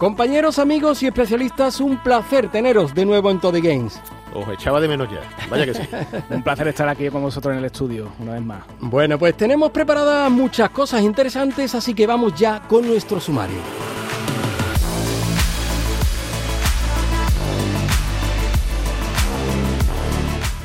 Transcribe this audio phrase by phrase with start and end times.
[0.00, 4.00] Compañeros, amigos y especialistas, un placer teneros de nuevo en Toddy Games.
[4.32, 5.20] Os echaba de menos ya.
[5.50, 5.82] Vaya que sí.
[6.30, 8.62] Un placer estar aquí con vosotros en el estudio, una vez más.
[8.80, 13.58] Bueno, pues tenemos preparadas muchas cosas interesantes, así que vamos ya con nuestro sumario.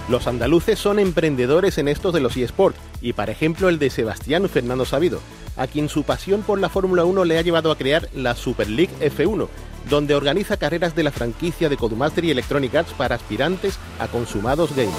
[0.07, 4.47] Los andaluces son emprendedores en estos de los eSports, y para ejemplo el de Sebastián
[4.47, 5.19] Fernando Sabido,
[5.57, 8.69] a quien su pasión por la Fórmula 1 le ha llevado a crear la Super
[8.69, 9.47] League F1,
[9.89, 14.75] donde organiza carreras de la franquicia de Codemaster y Electronic Arts para aspirantes a consumados
[14.75, 14.95] gamers.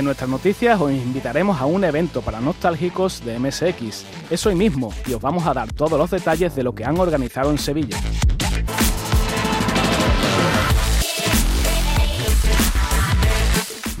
[0.00, 4.06] En nuestras noticias os invitaremos a un evento para nostálgicos de MSX.
[4.30, 6.98] Es hoy mismo y os vamos a dar todos los detalles de lo que han
[6.98, 7.98] organizado en Sevilla.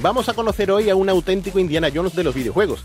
[0.02, 2.84] Vamos a conocer hoy a un auténtico Indiana Jones de los videojuegos.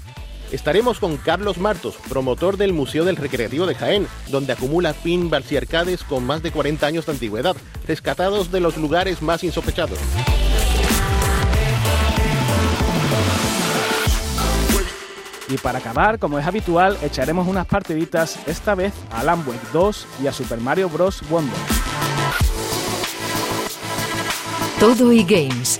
[0.51, 5.57] Estaremos con Carlos Martos, promotor del Museo del Recreativo de Jaén, donde acumula pinballs y
[5.57, 7.55] arcades con más de 40 años de antigüedad,
[7.87, 9.97] rescatados de los lugares más insospechados.
[15.47, 20.07] Y para acabar, como es habitual, echaremos unas partiditas, esta vez a Alan Wake 2
[20.21, 21.21] y a Super Mario Bros.
[21.29, 21.55] Wonder.
[24.79, 25.79] Todo y Games.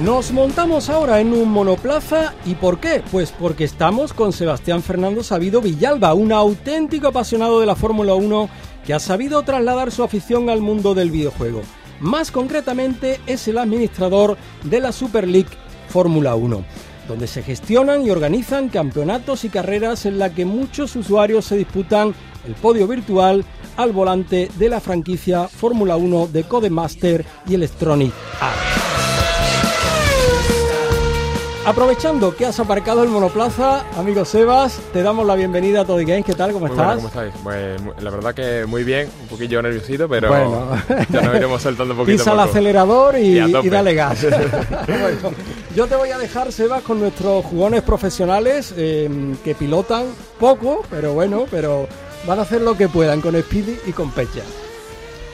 [0.00, 3.02] Nos montamos ahora en un monoplaza y ¿por qué?
[3.10, 8.50] Pues porque estamos con Sebastián Fernando Sabido Villalba, un auténtico apasionado de la Fórmula 1
[8.84, 11.62] que ha sabido trasladar su afición al mundo del videojuego.
[12.00, 15.48] Más concretamente es el administrador de la Super League
[15.88, 16.62] Fórmula 1,
[17.08, 22.14] donde se gestionan y organizan campeonatos y carreras en la que muchos usuarios se disputan
[22.46, 23.46] el podio virtual
[23.78, 28.12] al volante de la franquicia Fórmula 1 de Codemaster y Electronic
[28.42, 28.95] Arts.
[31.66, 36.24] Aprovechando que has aparcado el monoplaza, amigo Sebas, te damos la bienvenida a Toddy Games.
[36.24, 36.52] ¿Qué tal?
[36.52, 37.02] ¿Cómo Muy estás?
[37.02, 37.42] buenas, ¿Cómo estáis?
[37.42, 40.68] Pues la verdad que muy bien, un poquillo nerviosito, pero Bueno.
[41.10, 42.18] ya nos iremos soltando un poquito.
[42.18, 44.24] Pisa el acelerador y, dale gas.
[44.86, 45.36] Bueno,
[45.74, 50.04] yo te voy a dejar, Sebas, con nuestros jugones profesionales eh, que pilotan
[50.38, 51.88] poco, pero bueno, pero
[52.28, 54.42] van a hacer lo que puedan con Speedy y con Pecha.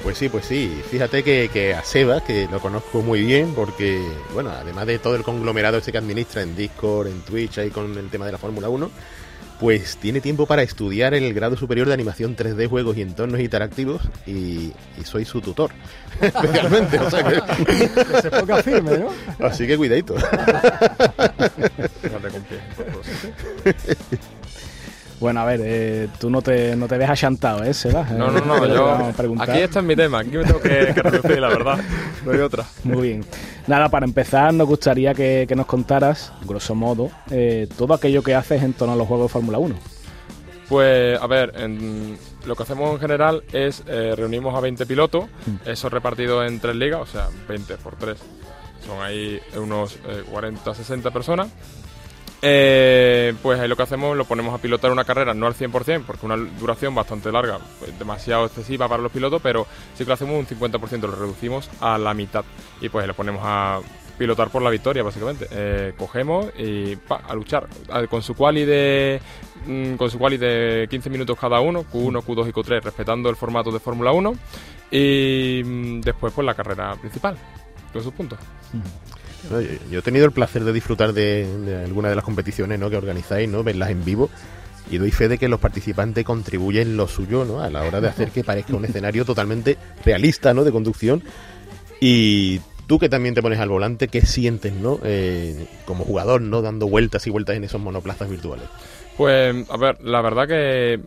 [0.03, 0.83] Pues sí, pues sí.
[0.91, 4.03] Fíjate que, que a Seba, que lo conozco muy bien, porque,
[4.35, 7.97] bueno, además de todo el conglomerado este que administra en Discord, en Twitch, ahí con
[7.97, 8.91] el tema de la Fórmula 1,
[9.61, 14.03] pues tiene tiempo para estudiar el grado superior de animación 3D, juegos y entornos interactivos,
[14.27, 15.71] y, y soy su tutor,
[16.21, 16.99] especialmente.
[16.99, 17.41] o sea que-
[18.13, 19.11] Que se ponga firme, ¿no?
[19.47, 20.17] así que cuidadito.
[20.17, 23.03] Fíjate con pie, por favor.
[25.23, 28.11] Bueno, a ver, eh, tú no te, no te ves achantado, ¿eh, Sebas?
[28.11, 29.13] No, no, Eh, no, yo.
[29.41, 31.79] Aquí está mi tema, aquí me tengo que, que reducir, la verdad.
[32.27, 32.65] No hay otra.
[32.83, 33.25] Muy bien.
[33.69, 38.35] Nada, para empezar, nos gustaría que, que nos contaras, grosso modo, eh, todo aquello que
[38.35, 39.77] haces en torno a los juegos de Fórmula 1.
[40.69, 45.27] Pues, a ver, en- lo que hacemos en general es eh, reunimos a 20 pilotos,
[45.65, 48.19] eso repartido en tres ligas, o sea, 20 por 3.
[48.87, 51.47] Son ahí unos eh, 40, 60 personas.
[52.45, 56.27] Eh, pues lo que hacemos lo ponemos a pilotar una carrera, no al 100%, porque
[56.27, 59.65] una duración bastante larga, pues, demasiado excesiva para los pilotos, pero
[59.95, 62.45] sí que lo hacemos un 50%, lo reducimos a la mitad
[62.81, 63.81] y pues lo ponemos a
[64.19, 65.47] pilotar por la victoria, básicamente.
[65.53, 67.69] Eh, cogemos y pa, a luchar
[68.11, 69.21] con su quali de
[69.67, 73.37] mm, con su quali de 15 minutos cada uno, Q1, Q2 y Q3, respetando el
[73.37, 74.33] formato de Fórmula 1
[74.91, 77.37] y mm, después pues la carrera principal
[77.93, 78.39] con sus puntos.
[79.91, 82.91] Yo he tenido el placer de disfrutar de, de alguna de las competiciones ¿no?
[82.91, 83.63] que organizáis, ¿no?
[83.63, 84.31] verlas en vivo.
[84.91, 87.61] Y doy fe de que los participantes contribuyen lo suyo ¿no?
[87.61, 90.65] a la hora de hacer que parezca un escenario totalmente realista ¿no?
[90.65, 91.23] de conducción.
[92.01, 94.99] Y tú que también te pones al volante, ¿qué sientes ¿no?
[95.03, 96.63] Eh, como jugador ¿no?
[96.63, 98.67] dando vueltas y vueltas en esos monoplazas virtuales?
[99.17, 101.01] Pues, a ver, la verdad que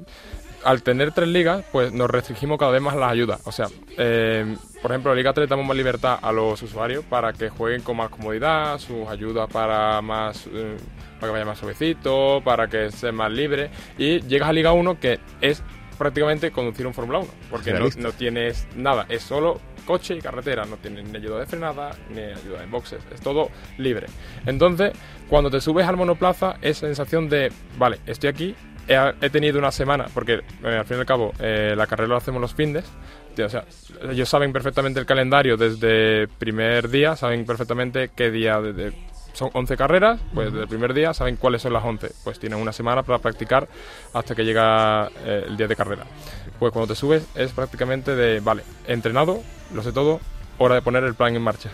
[0.64, 3.40] al tener tres ligas, pues nos restringimos cada vez más las ayudas.
[3.46, 3.68] O sea,
[3.98, 4.56] eh,
[4.86, 7.98] por ejemplo, en Liga 3 damos más libertad a los usuarios para que jueguen con
[7.98, 10.78] más comodidad, sus ayudas para más eh,
[11.20, 13.72] para que vaya más suavecito, para que sea más libre.
[13.98, 15.64] Y llegas a Liga 1 que es
[15.98, 20.66] prácticamente conducir un Fórmula 1, porque no, no tienes nada, es solo coche y carretera,
[20.66, 23.50] no tienes ni ayuda de frenada, ni ayuda en boxes, es todo
[23.80, 24.06] libre.
[24.46, 24.92] Entonces,
[25.28, 28.56] cuando te subes al monoplaza, es sensación de, vale, estoy aquí,
[28.88, 32.10] he, he tenido una semana, porque eh, al fin y al cabo eh, la carrera
[32.10, 32.86] lo hacemos los fines,
[33.44, 33.66] o sea,
[34.12, 38.94] ellos saben perfectamente el calendario desde primer día, saben perfectamente qué día de-
[39.34, 42.10] son 11 carreras, pues desde el primer día saben cuáles son las 11.
[42.24, 43.68] Pues tienen una semana para practicar
[44.14, 46.06] hasta que llega eh, el día de carrera.
[46.58, 49.42] Pues cuando te subes es prácticamente de, vale, entrenado,
[49.74, 50.22] lo sé todo,
[50.58, 51.70] hora de poner el plan en marcha.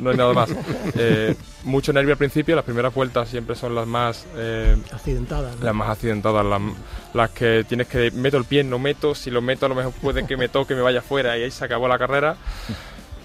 [0.00, 0.50] No hay nada más.
[0.94, 1.34] Eh,
[1.64, 4.26] mucho nervio al principio, las primeras vueltas siempre son las más...
[4.36, 5.52] eh, Accidentada.
[5.58, 5.64] ¿no?
[5.64, 6.60] las más accidentadas, las,
[7.14, 9.92] las que tienes que meto el pie, no meto, si lo meto a lo mejor
[9.94, 12.36] puede que me toque, me vaya fuera y ahí se acabó la carrera.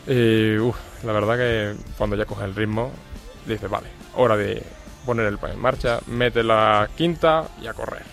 [0.08, 2.92] Y uf, la verdad que cuando ya coges el ritmo,
[3.46, 4.64] dices, vale, hora de
[5.06, 8.04] poner el pan en marcha, mete la quinta y a correr.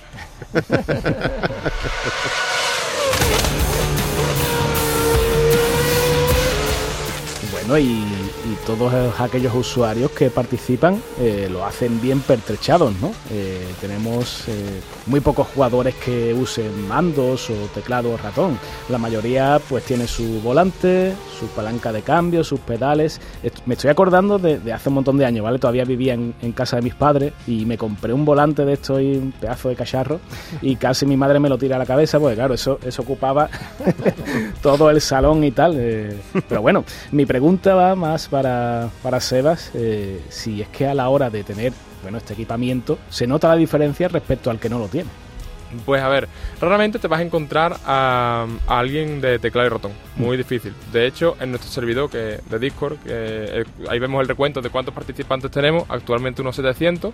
[7.67, 7.89] Bueno,
[8.67, 13.13] todos aquellos usuarios que participan eh, lo hacen bien pertrechados, ¿no?
[13.31, 18.59] Eh, tenemos eh, muy pocos jugadores que usen mandos o teclado o ratón.
[18.89, 23.21] La mayoría pues tiene su volante, su palanca de cambio, sus pedales.
[23.67, 25.59] Me estoy acordando de, de hace un montón de años, ¿vale?
[25.59, 29.01] Todavía vivía en, en casa de mis padres y me compré un volante de esto
[29.01, 30.21] y un pedazo de cacharro
[30.63, 33.49] y casi mi madre me lo tira a la cabeza, porque claro, eso, eso ocupaba
[34.63, 35.75] todo el salón y tal.
[35.77, 36.17] eh,
[36.49, 38.44] pero bueno, mi pregunta va más para,
[39.03, 43.27] para Sebas, eh, si es que a la hora de tener bueno, este equipamiento se
[43.27, 45.09] nota la diferencia respecto al que no lo tiene.
[45.85, 46.29] Pues a ver,
[46.61, 49.93] raramente te vas a encontrar a, a alguien de teclado y ratón.
[50.17, 50.73] Muy difícil.
[50.93, 54.71] De hecho, en nuestro servidor que, de Discord, que, eh, ahí vemos el recuento de
[54.71, 57.13] cuántos participantes tenemos, actualmente unos 700.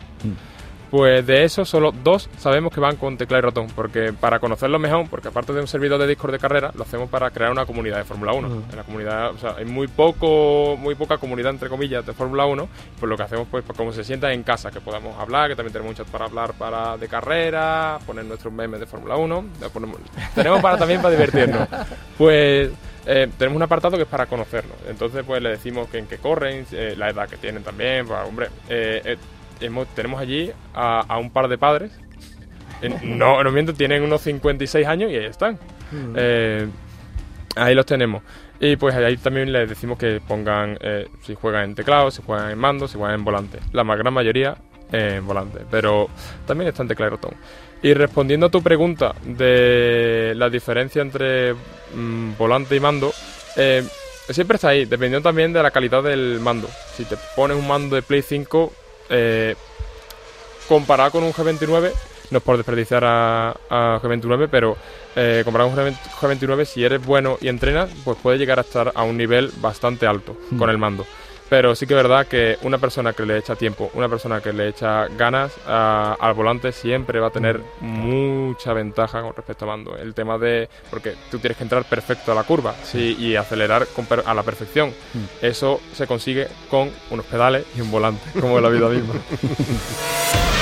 [0.91, 3.69] Pues de eso, solo dos sabemos que van con teclado y ratón.
[3.77, 7.09] Porque para conocerlo mejor, porque aparte de un servidor de Discord de carrera, lo hacemos
[7.09, 8.63] para crear una comunidad de Fórmula 1.
[8.71, 12.45] En la comunidad, o sea, hay muy poco, muy poca comunidad, entre comillas, de Fórmula
[12.47, 12.69] 1.
[12.99, 15.55] Pues lo que hacemos, pues, pues, como se sienta en casa, que podamos hablar, que
[15.55, 19.45] también tenemos un chat para hablar para de carrera, poner nuestros memes de Fórmula 1.
[19.61, 19.99] ya ponemos-
[20.35, 21.69] tenemos para también para divertirnos.
[22.19, 22.71] Pues
[23.07, 24.77] eh, tenemos un apartado que es para conocernos.
[24.89, 28.07] Entonces, pues le decimos que en qué corren, eh, la edad que tienen también.
[28.07, 29.17] Pues, hombre, eh, eh,
[29.61, 31.93] hemos- tenemos allí a, a un par de padres.
[33.05, 35.59] No, no miento, tienen unos 56 años y ahí están.
[36.17, 36.67] Eh,
[37.57, 38.23] ahí los tenemos.
[38.59, 42.51] Y pues ahí también les decimos que pongan eh, si juegan en teclado, si juegan
[42.51, 43.59] en mando, si juegan en volante.
[43.73, 44.57] La más gran mayoría
[44.93, 46.09] eh, en volante, pero
[46.47, 47.35] también está en teclado y ratón.
[47.83, 51.53] Y respondiendo a tu pregunta de la diferencia entre
[51.95, 53.12] mm, volante y mando,
[53.57, 53.83] eh,
[54.31, 56.69] siempre está ahí, dependiendo también de la calidad del mando.
[56.95, 58.73] Si te pones un mando de Play 5,
[59.11, 59.55] eh,
[60.69, 61.93] comparado con un G29,
[62.31, 64.77] no es por desperdiciar a, a G29, pero
[65.17, 68.93] eh, comparado con un G29, si eres bueno y entrenas, pues puedes llegar a estar
[68.95, 71.05] a un nivel bastante alto con el mando.
[71.50, 74.52] Pero sí que es verdad que una persona que le echa tiempo, una persona que
[74.52, 79.69] le echa ganas a- al volante siempre va a tener mucha ventaja con respecto a
[79.69, 79.97] mando.
[79.97, 80.69] El tema de.
[80.91, 84.43] Porque tú tienes que entrar perfecto a la curva sí, y acelerar con a la
[84.44, 84.94] perfección.
[85.43, 89.14] Eso se consigue con unos pedales y un volante, como en la vida misma.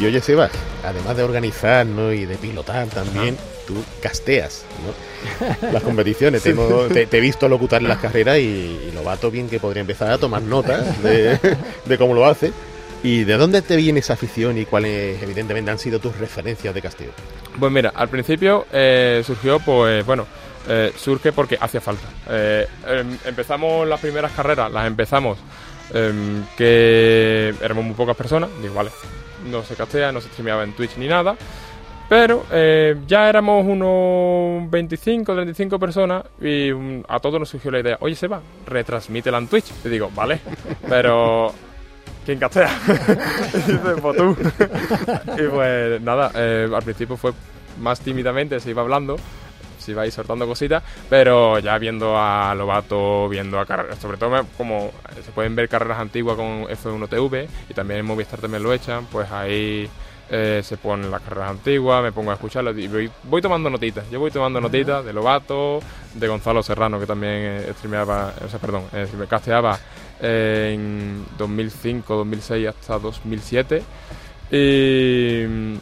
[0.00, 0.50] Y oye, Sebas,
[0.84, 2.12] además de organizar ¿no?
[2.12, 5.68] y de pilotar también, tú casteas ¿no?
[5.72, 6.42] las competiciones.
[6.42, 8.42] Te, te he visto locutar las carreras y,
[8.88, 11.38] y lo vato bien que podría empezar a tomar notas de,
[11.84, 12.52] de cómo lo hace.
[13.02, 16.82] ¿Y de dónde te viene esa afición y cuáles, evidentemente, han sido tus referencias de
[16.82, 17.10] casteo?
[17.58, 20.26] Pues mira, al principio eh, surgió, pues bueno,
[20.68, 22.08] eh, surge porque hacía falta.
[22.28, 25.38] Eh, em, empezamos las primeras carreras, las empezamos
[25.94, 28.90] em, que éramos muy pocas personas, digo, vale,
[29.46, 31.36] no se castea, no se streameaba en Twitch ni nada.
[32.08, 36.70] Pero eh, ya éramos unos 25, 35 personas y
[37.08, 39.72] a todos nos surgió la idea, oye Seba, retransmítela en Twitch.
[39.84, 40.40] Y digo, vale,
[40.88, 41.52] pero
[42.24, 42.70] ¿quién castea?
[43.54, 44.36] y dice, pues tú.
[45.36, 47.32] y pues nada, eh, al principio fue
[47.80, 49.16] más tímidamente, se iba hablando,
[49.92, 54.90] iba ahí soltando cositas, pero ya viendo a Lobato, viendo a carreras, sobre todo como
[55.14, 59.30] se pueden ver carreras antiguas con F1TV y también en Movistar también lo echan, pues
[59.30, 59.88] ahí
[60.28, 64.10] eh, se ponen las carreras antiguas, me pongo a escucharlas y voy, voy tomando notitas.
[64.10, 65.80] Yo voy tomando notitas de Lobato,
[66.14, 69.78] de Gonzalo Serrano, que también eh, streameaba, o sea, perdón, eh, me casteaba
[70.20, 73.82] en 2005, 2006 hasta 2007.
[74.50, 75.74] Y mm,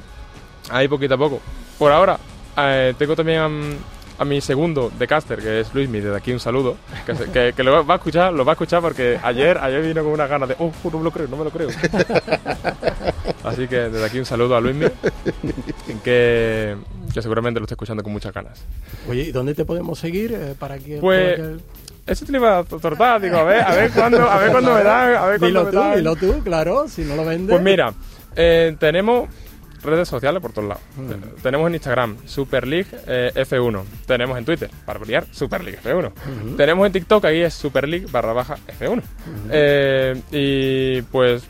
[0.70, 1.40] ahí poquito a poco.
[1.78, 2.18] Por ahora,
[2.56, 3.78] eh, tengo también
[4.18, 7.52] a mi segundo de caster, que es Luismi, desde aquí un saludo, que, se- que-
[7.56, 10.28] que lo va a escuchar, lo va a escuchar porque ayer, ayer vino con unas
[10.30, 11.68] ganas de, oh, no me lo creo, no me lo creo.
[13.44, 14.86] Así que desde aquí un saludo a Luismi,
[16.02, 16.76] que,
[17.12, 18.62] que seguramente lo esté escuchando con muchas ganas.
[19.08, 20.98] Oye, ¿y dónde te podemos seguir eh, para que...
[20.98, 24.22] Pues, para que- Eso te lo iba a tortar, digo, a ver, a ver cuándo,
[24.30, 25.96] a ver cuándo me dan, a ver cuándo Dilo me tú, dan.
[25.96, 27.50] dilo tú, claro, si no lo vendes...
[27.54, 27.92] Pues mira,
[28.36, 29.28] eh, tenemos
[29.84, 30.82] redes sociales por todos lados.
[30.96, 31.42] Mm.
[31.42, 33.82] Tenemos en Instagram Super League eh, F1.
[34.06, 36.56] Tenemos en Twitter, para variar, Super League F1.
[36.56, 39.02] Tenemos en TikTok, ahí es Super League barra baja F1.
[39.50, 41.44] Eh, y pues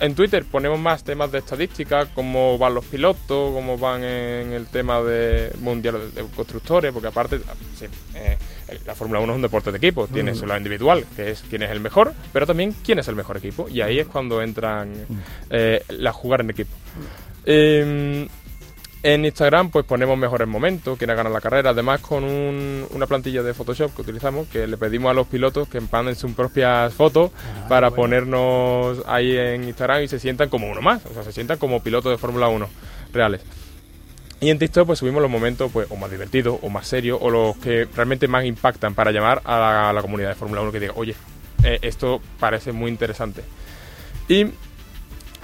[0.00, 4.66] en Twitter ponemos más temas de estadística, cómo van los pilotos, cómo van en el
[4.66, 7.40] tema de mundial de, constructores, porque aparte,
[7.76, 8.38] sí, eh,
[8.86, 11.62] la Fórmula 1 es un deporte de equipo, tiene su lado individual, que es quién
[11.62, 14.92] es el mejor, pero también quién es el mejor equipo, y ahí es cuando entran
[15.50, 16.74] eh, la jugar en equipo.
[17.50, 18.28] Eh,
[19.02, 23.42] en Instagram pues ponemos mejores momentos, quiénes ganan la carrera, además con un- una plantilla
[23.42, 27.30] de Photoshop que utilizamos, que le pedimos a los pilotos que empanen sus propias fotos
[27.68, 31.56] para ponernos ahí en Instagram y se sientan como uno más, o sea, se sientan
[31.58, 32.68] como pilotos de Fórmula 1
[33.12, 33.40] reales.
[34.40, 37.30] Y en TikTok pues subimos los momentos pues o más divertidos o más serios o
[37.30, 40.70] los que realmente más impactan para llamar a la, a la comunidad de Fórmula 1
[40.72, 41.14] que diga, oye,
[41.64, 43.42] eh, esto parece muy interesante.
[44.28, 44.46] Y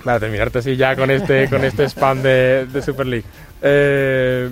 [0.04, 3.24] para terminarte así ya con este, con este spam de, de Super League.
[3.62, 4.50] Eh,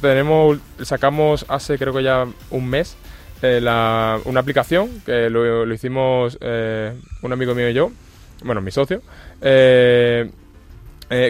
[0.00, 2.96] tenemos, sacamos hace creo que ya un mes
[3.42, 6.92] eh, la- una aplicación que lo, lo hicimos eh,
[7.22, 7.90] un amigo mío y yo,
[8.42, 9.02] bueno, mi socio,
[9.40, 10.30] que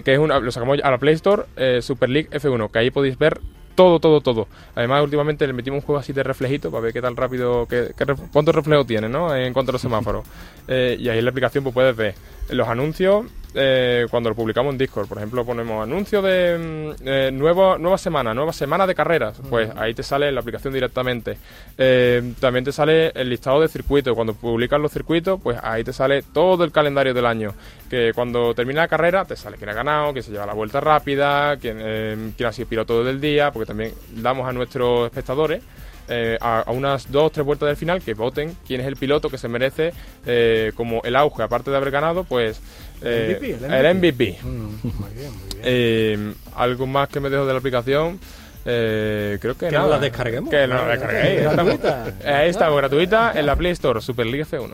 [0.04, 1.42] es una, lo sacamos a la Play Store,
[1.82, 3.40] Super League F1, que ahí podéis ver
[3.74, 4.48] todo, todo, todo.
[4.74, 7.92] Además, últimamente le metimos un juego así de reflejito para ver qué tan rápido, qué,
[7.96, 9.34] qué cuánto reflejo tiene, ¿no?
[9.34, 10.26] En cuanto a los semáforos.
[10.68, 12.14] Eh, y ahí en la aplicación pues puedes ver
[12.50, 15.06] los anuncios eh, cuando lo publicamos en Discord.
[15.08, 16.58] Por ejemplo, ponemos anuncio de
[16.98, 19.40] mm, eh, nuevo- nueva semana, nueva semana de carreras.
[19.48, 21.38] Pues ahí te sale la aplicación directamente.
[21.78, 24.14] Eh, también te sale el listado de circuitos.
[24.14, 27.54] Cuando publicas los circuitos, pues ahí te sale todo el calendario del año.
[27.88, 30.80] Que cuando termina la carrera, te sale quién ha ganado, quién se lleva la vuelta
[30.80, 35.62] rápida, quién, eh, quién ha sido piloto del día, porque también damos a nuestros espectadores
[36.06, 39.30] eh, a, a unas dos tres vueltas del final que voten quién es el piloto
[39.30, 39.90] que se merece
[40.26, 42.60] eh, como el auge, aparte de haber ganado, pues
[43.04, 44.38] eh, MVP, el el MVP.
[44.42, 45.62] Mm, muy bien, muy bien.
[45.62, 48.18] Eh, algo más que me dejo de la aplicación.
[48.66, 49.84] eh, creo que, Que nada.
[49.84, 50.48] no la descarguemos.
[50.50, 51.42] Que no la descarguéis.
[51.42, 52.08] Gratuita.
[52.08, 54.72] Estamos- Ahí está, gratuita en la Play Store, Super League F1.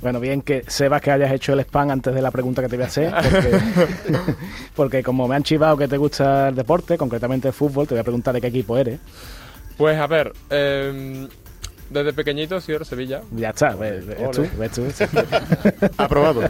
[0.00, 2.76] Bueno, bien que Sebas que hayas hecho el spam antes de la pregunta que te
[2.76, 3.50] voy a hacer, porque,
[4.74, 8.00] porque como me han chivado que te gusta el deporte, concretamente el fútbol, te voy
[8.00, 8.98] a preguntar de qué equipo eres.
[9.76, 11.28] Pues a ver, eh,
[11.92, 13.22] desde pequeñito soy de Sevilla.
[13.32, 14.82] Ya está, ves, ves tú, ves tú.
[15.96, 16.42] Aprobado.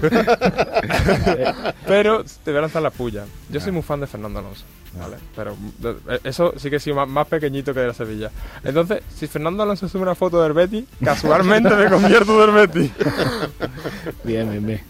[1.86, 3.24] Pero te voy a lanzar la puya.
[3.50, 4.64] Yo soy muy fan de Fernando Alonso.
[4.98, 5.16] ¿Vale?
[5.34, 8.30] Pero de- eso sí que sí, más, más pequeñito que de la Sevilla.
[8.64, 12.92] Entonces, si Fernando Alonso sube una foto del Betty, casualmente me convierto del Betty.
[14.24, 14.80] Bien, bien, bien.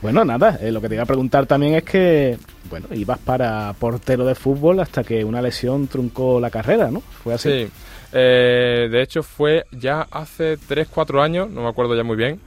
[0.00, 2.38] Bueno, nada, eh, lo que te iba a preguntar también es que,
[2.70, 7.00] bueno, ibas para portero de fútbol hasta que una lesión truncó la carrera, ¿no?
[7.00, 7.48] Fue así.
[7.66, 7.70] Sí.
[8.12, 12.40] Eh, de hecho, fue ya hace 3-4 años, no me acuerdo ya muy bien,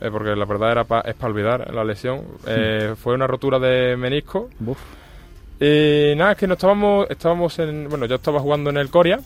[0.00, 2.22] eh, porque la verdad era pa- es para olvidar la lesión.
[2.46, 4.48] Eh, fue una rotura de menisco.
[4.58, 4.78] Buf.
[5.60, 7.88] Y nada, es que no estábamos, estábamos en.
[7.88, 9.20] Bueno, yo estaba jugando en el Coria,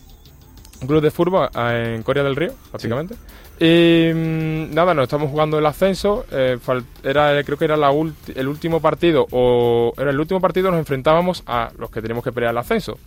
[0.81, 3.15] un club de fútbol en Coria del Río, prácticamente.
[3.57, 6.25] Y mm, nada, nos estamos jugando el ascenso.
[6.31, 6.57] eh,
[7.03, 10.79] era, creo que era la ulti- el último partido, o era el último partido, nos
[10.79, 12.97] enfrentábamos a los que teníamos que pelear el ascenso.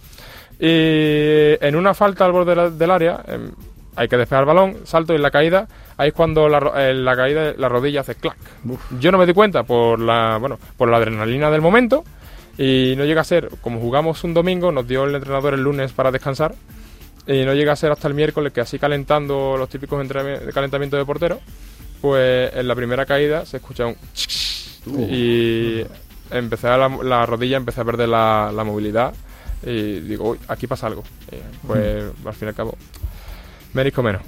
[0.58, 3.50] Y en una falta al borde de la- del área, em,
[3.94, 5.68] hay que despegar el balón, salto y en la caída,
[5.99, 8.37] ahí es cuando la, eh, la caída, la rodilla hace clac.
[8.99, 12.04] Yo no me di cuenta por la, bueno, por la adrenalina del momento
[12.59, 15.93] y no llega a ser, como jugamos un domingo, nos dio el entrenador el lunes
[15.93, 16.55] para descansar
[17.27, 20.53] y no llega a ser hasta el miércoles que así calentando los típicos entrenami- de
[20.53, 21.38] calentamiento de portero,
[22.00, 23.97] pues en la primera caída se escucha un
[25.11, 25.85] y
[26.31, 29.15] empecé a la, la rodilla, empecé a perder la, la movilidad
[29.62, 31.03] y digo, uy, aquí pasa algo.
[31.31, 32.77] Y, pues al fin y al cabo,
[33.75, 34.23] menisco menos.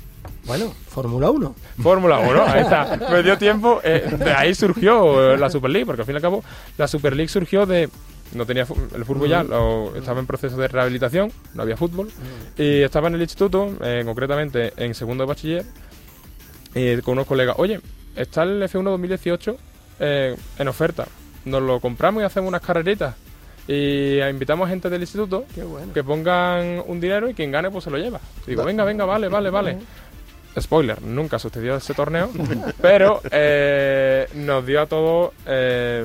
[0.45, 1.55] Bueno, Fórmula 1.
[1.83, 2.99] Fórmula 1, ahí está.
[3.11, 3.81] Me dio tiempo.
[3.85, 6.43] eh, de ahí surgió la Super League, porque al fin y al cabo
[6.79, 7.89] la Super League surgió de.
[8.35, 8.63] No tenía
[8.95, 12.09] el fútbol ya, lo- estaba en proceso de rehabilitación, no había fútbol.
[12.57, 15.65] Y estaba en el instituto, eh, concretamente en segundo de bachiller,
[16.75, 17.57] y con unos colegas.
[17.59, 17.81] Oye,
[18.15, 19.57] está el F1 2018
[20.01, 21.07] eh, en oferta.
[21.45, 23.15] Nos lo compramos y hacemos unas carreritas.
[23.67, 25.93] Y invitamos a gente del instituto bueno.
[25.93, 28.21] que pongan un dinero y quien gane pues se lo lleva.
[28.47, 29.79] Digo, venga, venga, vale, vale, vale.
[30.59, 32.31] Spoiler, nunca sucedió ese torneo,
[32.83, 36.05] pero eh, nos dio a todos eh,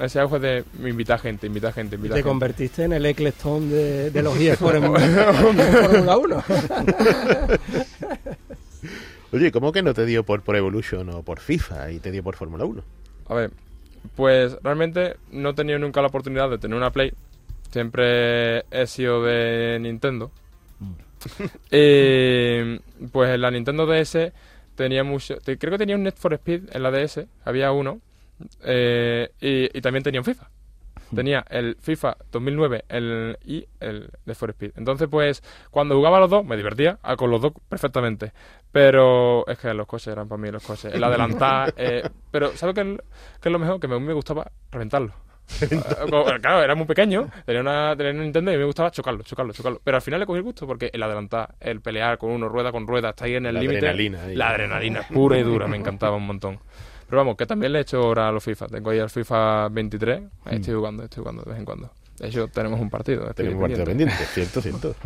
[0.00, 2.28] ese auge de invita gente, invita gente, invita Te gente.
[2.28, 6.44] convertiste en el Eccleston de, de los eSports en, en Fórmula 1.
[9.32, 12.22] Oye, ¿cómo que no te dio por, por Evolution o por FIFA y te dio
[12.22, 12.82] por Fórmula 1?
[13.28, 13.50] A ver,
[14.16, 17.12] pues realmente no he tenido nunca la oportunidad de tener una Play.
[17.70, 20.30] Siempre he sido de Nintendo.
[21.70, 22.78] y
[23.08, 24.32] pues en la Nintendo DS
[24.76, 25.36] tenía mucho.
[25.44, 28.00] Creo que tenía un Net for Speed en la DS, había uno.
[28.64, 30.48] Eh, y, y también tenía un FIFA.
[31.14, 34.72] Tenía el FIFA 2009 el, y el Need for Speed.
[34.76, 38.32] Entonces, pues, cuando jugaba a los dos, me divertía ah, con los dos perfectamente.
[38.72, 40.92] Pero es que los coches eran para mí los coches.
[40.92, 41.72] El adelantar.
[41.78, 42.98] eh, pero, ¿sabes qué es,
[43.40, 43.80] qué es lo mejor?
[43.80, 45.12] Que me- a mí me gustaba reventarlo.
[46.42, 49.80] Claro, era muy pequeño, tenía una, tenía una Nintendo y me gustaba chocarlo, chocarlo, chocarlo.
[49.82, 52.70] Pero al final le cogí el gusto porque el adelantar, el pelear con uno, rueda
[52.70, 53.78] con rueda, está ahí en el La límite.
[53.78, 54.34] adrenalina ahí.
[54.36, 56.58] La adrenalina pura y dura, me encantaba un montón.
[57.08, 58.66] Pero vamos, que también le he hecho ahora a los FIFA.
[58.68, 61.90] Tengo ahí el FIFA 23, ahí estoy jugando, estoy jugando de vez en cuando.
[62.18, 63.32] De hecho, tenemos un partido.
[63.32, 64.14] Tenemos partido pendiente.
[64.34, 64.94] cierto, cierto.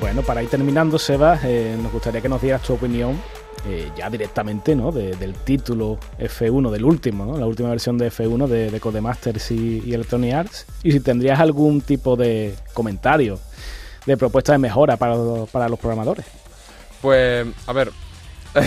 [0.00, 3.20] Bueno, para ir terminando, Sebas, eh, nos gustaría que nos dieras tu opinión
[3.66, 4.90] eh, ya directamente, ¿no?
[4.90, 7.36] De- del título F1, del último, ¿no?
[7.38, 10.66] La última versión de F1 de, de Codemasters y, y Electronic Arts.
[10.82, 13.38] Y si tendrías algún tipo de comentario,
[14.06, 15.14] de propuesta de mejora para,
[15.52, 16.24] para los programadores.
[17.00, 17.90] Pues, a ver.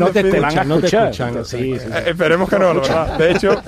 [0.00, 0.22] No te.
[0.24, 1.44] Te van a escuchan, no te escuchan.
[1.44, 1.86] Sí, sí, sí.
[1.92, 3.18] Eh, esperemos que no, la verdad.
[3.18, 3.62] De hecho,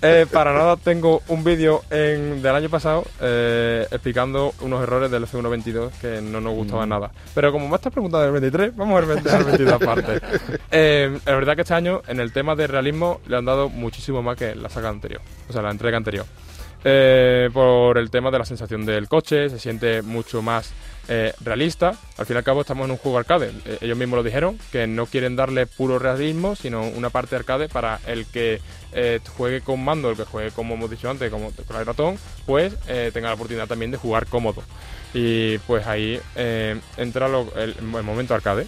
[0.00, 5.24] eh, para nada tengo un vídeo en- del año pasado eh, explicando unos errores del
[5.26, 7.10] F122 que no nos gustaban nada.
[7.34, 10.20] Pero como me estás preguntando del 23, vamos a ver el 22 aparte.
[10.74, 14.22] Eh, es verdad que este año, en el tema de realismo, le han dado muchísimo
[14.22, 16.24] más que la saga anterior, o sea, la entrega anterior.
[16.84, 20.72] Eh, por el tema de la sensación del coche, se siente mucho más
[21.08, 21.94] eh, realista.
[22.16, 23.52] Al fin y al cabo estamos en un juego arcade.
[23.64, 27.68] Eh, ellos mismos lo dijeron, que no quieren darle puro realismo, sino una parte arcade
[27.68, 28.60] para el que
[28.92, 32.18] eh, juegue con mando, el que juegue, como hemos dicho antes, como con el ratón,
[32.46, 32.74] pues
[33.12, 34.62] tenga la oportunidad también de jugar cómodo.
[35.14, 36.20] Y pues ahí
[36.96, 38.66] entra el momento arcade.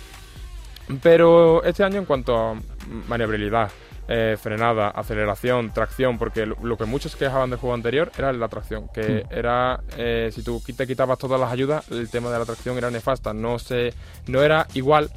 [1.03, 2.61] Pero este año en cuanto a
[3.09, 3.71] maniobrabilidad,
[4.09, 8.49] eh, frenada, aceleración, tracción, porque lo, lo que muchos quejaban del juego anterior era la
[8.49, 12.45] tracción, que era, eh, si tú te quitabas todas las ayudas, el tema de la
[12.45, 13.95] tracción era nefasta, no, se,
[14.27, 15.11] no era igual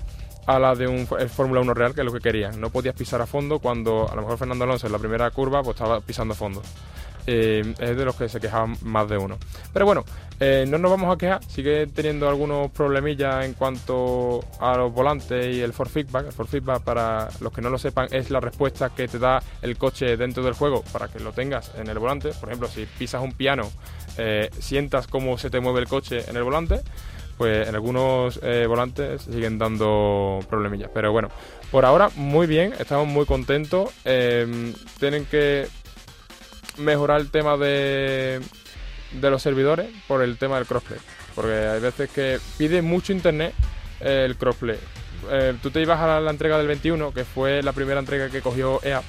[0.46, 2.60] a la de un Fórmula 1 real, que es lo que querían.
[2.60, 5.62] No podías pisar a fondo cuando a lo mejor Fernando Alonso en la primera curva
[5.62, 6.62] pues estaba pisando a fondo.
[7.30, 9.38] Eh, es de los que se quejaban más de uno.
[9.74, 10.06] Pero bueno,
[10.40, 15.54] eh, no nos vamos a quejar, sigue teniendo algunos problemillas en cuanto a los volantes
[15.54, 16.28] y el for feedback.
[16.28, 19.44] El for feedback, para los que no lo sepan, es la respuesta que te da
[19.62, 22.30] el coche dentro del juego para que lo tengas en el volante.
[22.40, 23.70] Por ejemplo, si pisas un piano,
[24.18, 26.82] eh, sientas cómo se te mueve el coche en el volante.
[27.38, 30.90] Pues en algunos eh, volantes siguen dando problemillas.
[30.94, 31.30] Pero bueno,
[31.72, 33.92] por ahora muy bien, estamos muy contentos.
[34.04, 35.68] Tienen que
[36.78, 38.42] mejorar el tema de,
[39.12, 41.00] de los servidores por el tema del crossplay.
[41.36, 43.54] Porque hay veces que pide mucho internet
[44.00, 44.80] eh, el crossplay.
[45.32, 48.42] Eh, tú te ibas a la entrega del 21, que fue la primera entrega que
[48.42, 49.02] cogió EA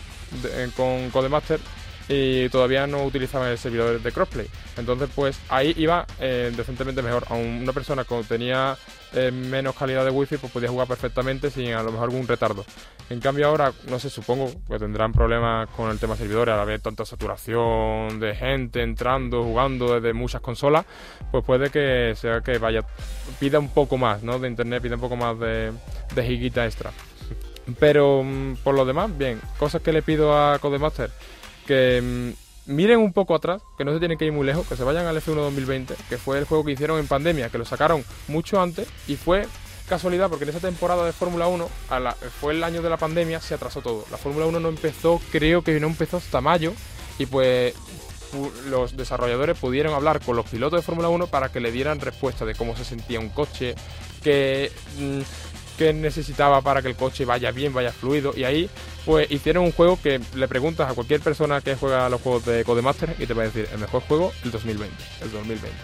[0.42, 1.60] de- eh, con Codemaster
[2.08, 4.46] y todavía no utilizaban el servidor de crossplay.
[4.76, 7.24] Entonces, pues ahí iba eh, decentemente mejor.
[7.28, 8.76] A una persona que tenía
[9.12, 12.64] eh, menos calidad de wifi, pues podía jugar perfectamente sin a lo mejor algún retardo.
[13.10, 16.80] En cambio ahora, no sé, supongo que tendrán problemas con el tema servidores, al haber
[16.80, 20.84] tanta saturación de gente entrando, jugando desde muchas consolas,
[21.30, 22.84] pues puede que sea que vaya,
[23.40, 24.38] pida un poco más, ¿no?
[24.38, 25.72] De internet, pida un poco más de,
[26.14, 26.90] de giguita extra.
[27.78, 31.10] Pero mm, por lo demás, bien, cosas que le pido a Codemaster,
[31.68, 32.00] que
[32.66, 34.82] mm, miren un poco atrás, que no se tienen que ir muy lejos, que se
[34.82, 38.02] vayan al F1 2020, que fue el juego que hicieron en pandemia, que lo sacaron
[38.26, 39.46] mucho antes y fue
[39.88, 42.96] casualidad porque en esa temporada de Fórmula 1 a la- fue el año de la
[42.96, 44.04] pandemia, se atrasó todo.
[44.10, 46.72] La Fórmula 1 no empezó, creo que no empezó hasta mayo
[47.18, 47.74] y pues
[48.32, 52.00] pu- los desarrolladores pudieron hablar con los pilotos de Fórmula 1 para que le dieran
[52.00, 53.74] respuesta de cómo se sentía un coche,
[54.22, 55.20] que mm,
[55.78, 58.34] qué necesitaba para que el coche vaya bien, vaya fluido.
[58.36, 58.68] Y ahí,
[59.06, 62.64] pues hicieron un juego que le preguntas a cualquier persona que juega los juegos de
[62.64, 64.94] Codemaster y te va a decir el mejor juego, el 2020.
[65.22, 65.76] El 2020.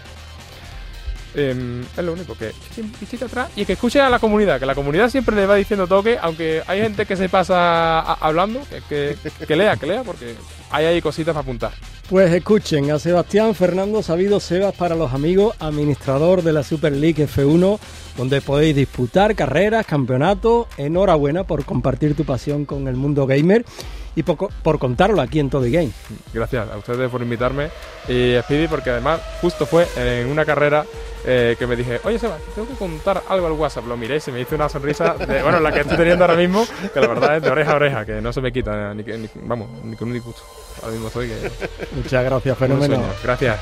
[1.37, 2.53] Em, es lo único que
[2.99, 5.85] visita atrás y que escuche a la comunidad, que la comunidad siempre le va diciendo
[5.85, 10.35] toque, aunque hay gente que se pasa hablando, que, que, que lea, que lea, porque
[10.71, 11.73] hay ahí cositas para apuntar.
[12.09, 17.27] Pues escuchen a Sebastián Fernando Sabido Sebas para los amigos, administrador de la Super League
[17.27, 17.79] F1,
[18.15, 20.67] donde podéis disputar carreras, campeonatos.
[20.77, 23.65] Enhorabuena por compartir tu pasión con el mundo gamer.
[24.15, 25.91] y por, por contarlo aquí en Todo Game.
[26.31, 27.69] Gracias a ustedes por invitarme
[28.07, 30.85] y a Speedy porque además justo fue en una carrera
[31.25, 33.87] eh, que me dije, oye Seba, tengo que contar algo al WhatsApp.
[33.87, 36.37] Lo miré y se me hizo una sonrisa, de, bueno, la que estoy teniendo ahora
[36.37, 39.03] mismo, que la verdad es de oreja a oreja, que no se me quita, ni,
[39.03, 40.43] ni vamos, ni con un disgusto.
[40.81, 41.51] Ahora mismo que...
[41.95, 43.03] Muchas gracias, fenómeno.
[43.23, 43.59] Gracias.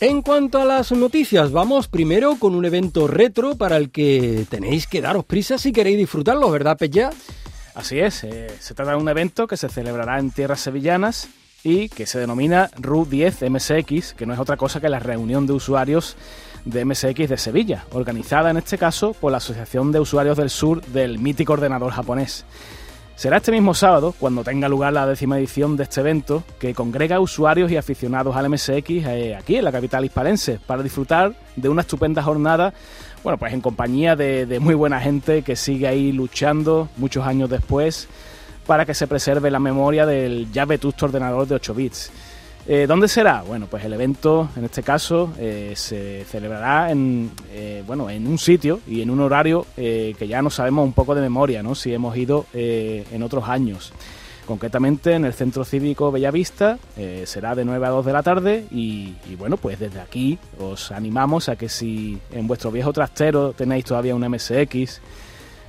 [0.00, 4.86] En cuanto a las noticias, vamos primero con un evento retro para el que tenéis
[4.86, 7.10] que daros prisa si queréis disfrutarlo, ¿verdad, Pella?
[7.74, 11.28] Así es, eh, se trata de un evento que se celebrará en tierras sevillanas
[11.64, 15.54] y que se denomina RU10 MSX, que no es otra cosa que la reunión de
[15.54, 16.16] usuarios
[16.68, 20.82] de MSX de Sevilla, organizada en este caso por la Asociación de Usuarios del Sur
[20.86, 22.44] del mítico ordenador japonés.
[23.16, 27.18] Será este mismo sábado cuando tenga lugar la décima edición de este evento que congrega
[27.18, 31.80] usuarios y aficionados al MSX eh, aquí en la capital hispalense para disfrutar de una
[31.80, 32.72] estupenda jornada,
[33.24, 37.50] bueno, pues en compañía de, de muy buena gente que sigue ahí luchando muchos años
[37.50, 38.08] después
[38.66, 42.12] para que se preserve la memoria del ya vetusto ordenador de 8 bits.
[42.70, 43.40] Eh, ¿Dónde será?
[43.40, 48.36] Bueno, pues el evento, en este caso, eh, se celebrará en, eh, bueno, en un
[48.36, 51.74] sitio y en un horario que ya no sabemos un poco de memoria, ¿no?
[51.74, 53.90] Si hemos ido en otros años.
[54.44, 56.78] Concretamente en el Centro Cívico Bellavista
[57.24, 60.92] será de 9 a 2 de la tarde y, y, bueno, pues desde aquí os
[60.92, 65.00] animamos a que si en vuestro viejo trastero tenéis todavía un MSX,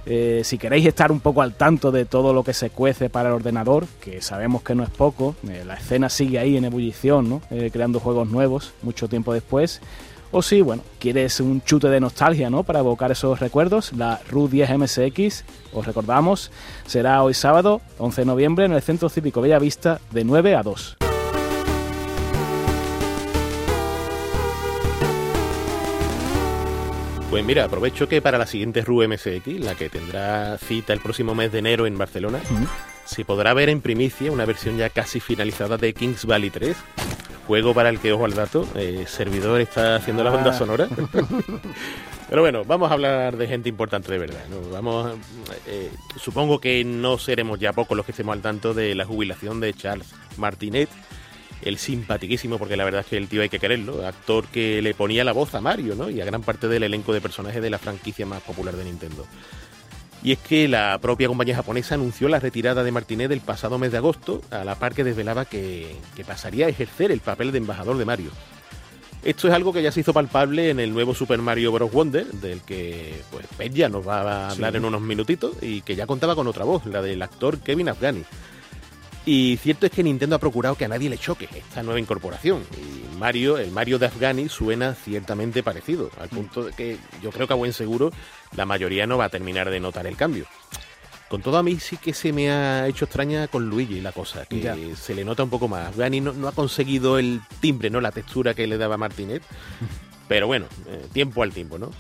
[0.06, 3.30] eh, si queréis estar un poco al tanto de todo lo que se cuece para
[3.30, 7.30] el ordenador, que sabemos que no es poco, eh, la escena sigue ahí en ebullición,
[7.30, 7.42] ¿no?
[7.52, 9.82] Eh, creando juegos nuevos mucho tiempo después.
[10.32, 12.64] O si, bueno, quieres un chute de nostalgia, ¿no?
[12.64, 16.52] Para evocar esos recuerdos, la RU10 MSX, os recordamos,
[16.86, 21.09] será hoy sábado, 11 de noviembre, en el Centro Cívico Bellavista, de 9 a 2.
[27.30, 31.36] Pues mira, aprovecho que para la siguiente RU MSX, la que tendrá cita el próximo
[31.36, 32.40] mes de enero en Barcelona,
[33.06, 36.76] se podrá ver en primicia una versión ya casi finalizada de Kings Valley 3,
[37.46, 40.58] juego para el que, ojo al dato, el servidor está haciendo la banda ah.
[40.58, 40.88] sonora.
[42.30, 44.46] Pero bueno, vamos a hablar de gente importante de verdad.
[44.72, 45.16] Vamos,
[45.68, 49.60] eh, supongo que no seremos ya pocos los que estemos al tanto de la jubilación
[49.60, 50.90] de Charles Martinet,
[51.62, 54.94] el simpatiquísimo, porque la verdad es que el tío hay que quererlo, actor que le
[54.94, 56.10] ponía la voz a Mario, ¿no?
[56.10, 59.26] Y a gran parte del elenco de personajes de la franquicia más popular de Nintendo.
[60.22, 63.92] Y es que la propia compañía japonesa anunció la retirada de Martinet el pasado mes
[63.92, 65.96] de agosto, a la par que desvelaba que,
[66.28, 68.32] pasaría a ejercer el papel de embajador de Mario.
[69.24, 71.92] Esto es algo que ya se hizo palpable en el nuevo Super Mario Bros.
[71.92, 76.06] Wonder, del que pues ya nos va a hablar en unos minutitos, y que ya
[76.06, 78.24] contaba con otra voz, la del actor Kevin Afghani.
[79.32, 82.64] Y cierto es que Nintendo ha procurado que a nadie le choque esta nueva incorporación.
[82.76, 87.46] Y Mario, el Mario de Afghani suena ciertamente parecido, al punto de que yo creo
[87.46, 88.12] que a buen seguro
[88.56, 90.48] la mayoría no va a terminar de notar el cambio.
[91.28, 94.48] Con todo a mí sí que se me ha hecho extraña con Luigi la cosa,
[94.48, 95.90] que se le nota un poco más.
[95.90, 99.44] Afghani no, ha conseguido el timbre, no la textura que le daba Martinet,
[100.28, 101.92] pero bueno, eh, tiempo al tiempo, ¿no?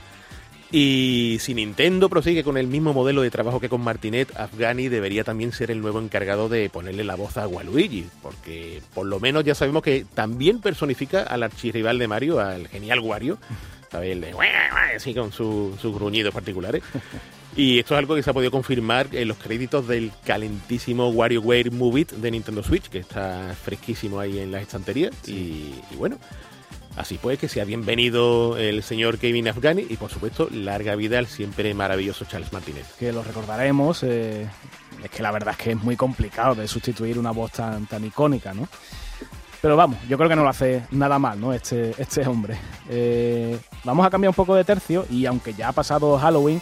[0.71, 5.23] Y si Nintendo prosigue con el mismo modelo de trabajo que con Martinet, Afghani debería
[5.23, 9.43] también ser el nuevo encargado de ponerle la voz a Waluigi, porque por lo menos
[9.43, 13.39] ya sabemos que también personifica al archirrival de Mario, al genial Wario,
[13.91, 14.11] ¿sabes?
[14.11, 14.35] El de
[14.95, 16.83] así con sus gruñidos particulares.
[17.55, 21.71] Y esto es algo que se ha podido confirmar en los créditos del calentísimo WarioWare
[21.71, 25.15] Move It de Nintendo Switch, que está fresquísimo ahí en las estanterías.
[25.27, 26.19] Y, y bueno,
[26.95, 31.27] Así pues, que sea bienvenido el señor Kevin Afghani y, por supuesto, larga vida al
[31.27, 32.85] siempre maravilloso Charles Martínez.
[32.99, 34.03] Que lo recordaremos.
[34.03, 34.47] Eh,
[35.03, 38.03] es que la verdad es que es muy complicado de sustituir una voz tan, tan
[38.03, 38.67] icónica, ¿no?
[39.61, 41.53] Pero vamos, yo creo que no lo hace nada mal, ¿no?
[41.53, 42.57] Este, este hombre.
[42.89, 46.61] Eh, vamos a cambiar un poco de tercio y aunque ya ha pasado Halloween,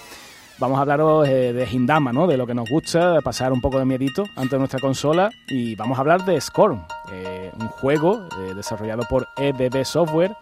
[0.60, 2.28] vamos a hablaros eh, de Hindama, ¿no?
[2.28, 5.98] De lo que nos gusta, pasar un poco de miedito ante nuestra consola y vamos
[5.98, 10.36] a hablar de Scorn, eh, un juego eh, desarrollado por EBB Software,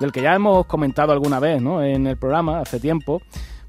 [0.00, 1.82] del que ya hemos comentado alguna vez, ¿no?
[1.82, 3.22] En el programa hace tiempo,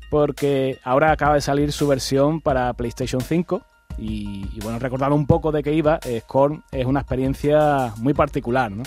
[0.09, 3.61] porque ahora acaba de salir su versión para PlayStation 5
[3.97, 8.83] y, bueno, recordando un poco de qué iba, Scorn es una experiencia muy particular, ¿no?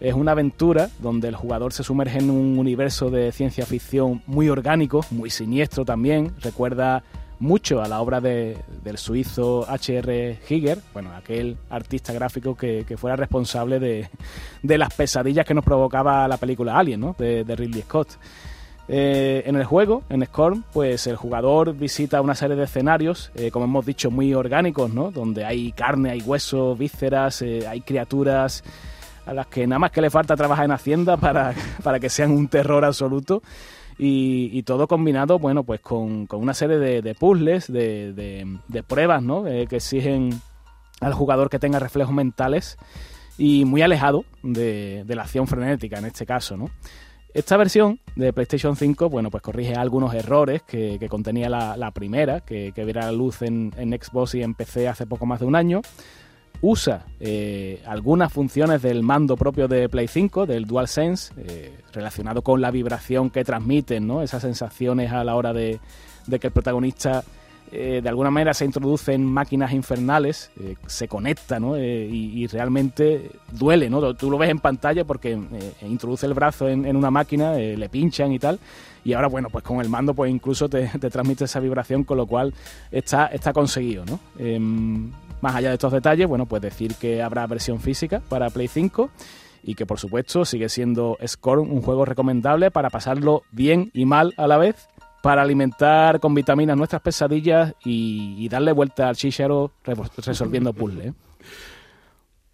[0.00, 4.48] Es una aventura donde el jugador se sumerge en un universo de ciencia ficción muy
[4.48, 6.32] orgánico, muy siniestro también.
[6.40, 7.02] Recuerda
[7.38, 8.56] mucho a la obra del
[8.96, 10.38] suizo H.R.
[10.46, 14.08] Giger, bueno, aquel artista gráfico que, fuera responsable de,
[14.62, 17.16] las pesadillas que nos provocaba la película Alien, ¿no?
[17.18, 18.18] de, Ridley Scott.
[18.88, 23.50] Eh, en el juego, en Scorn, pues el jugador visita una serie de escenarios, eh,
[23.50, 25.10] como hemos dicho, muy orgánicos, ¿no?
[25.10, 28.62] Donde hay carne, hay hueso, vísceras, eh, hay criaturas
[29.26, 32.30] a las que nada más que le falta trabajar en Hacienda para, para que sean
[32.30, 33.42] un terror absoluto.
[33.98, 38.12] Y, todo combinado, bueno, pues con, una serie de, puzzles, de,
[38.68, 39.46] de, pruebas, ¿no?
[39.46, 40.38] Eh, que exigen
[41.00, 42.76] al jugador que tenga reflejos mentales
[43.38, 46.68] y muy alejado de, la acción frenética en este caso, ¿no?
[47.32, 52.72] Esta versión de PlayStation 5, bueno, pues corrige algunos errores que, contenía la, primera, que,
[52.74, 55.56] que viera la luz en, en Xbox y en PC hace poco más de un
[55.56, 55.80] año
[56.60, 62.60] usa eh, algunas funciones del mando propio de Play 5, del DualSense, eh, relacionado con
[62.60, 64.22] la vibración que transmiten, ¿no?
[64.22, 65.80] esas sensaciones a la hora de,
[66.28, 67.24] que el protagonista
[67.72, 71.76] eh, de alguna manera se introduce en máquinas infernales, eh, se conecta ¿no?
[71.78, 73.90] y, realmente duele.
[73.90, 74.14] ¿no?
[74.14, 75.38] Tú lo ves en pantalla porque
[75.82, 78.58] introduce el brazo en, una máquina, le pinchan y tal.
[79.04, 82.16] Y ahora, bueno, pues con el mando pues incluso te, te transmite esa vibración, con
[82.16, 82.52] lo cual
[82.90, 84.04] está, está conseguido.
[84.04, 84.18] ¿no?
[84.38, 88.68] Em, más allá de estos detalles, bueno, pues decir que habrá versión física para Play
[88.68, 89.10] 5
[89.62, 94.32] y que por supuesto sigue siendo Scorn un juego recomendable para pasarlo bien y mal
[94.36, 94.88] a la vez,
[95.22, 99.72] para alimentar con vitaminas nuestras pesadillas y, darle vuelta al chicharo
[100.24, 101.14] resolviendo puzzles.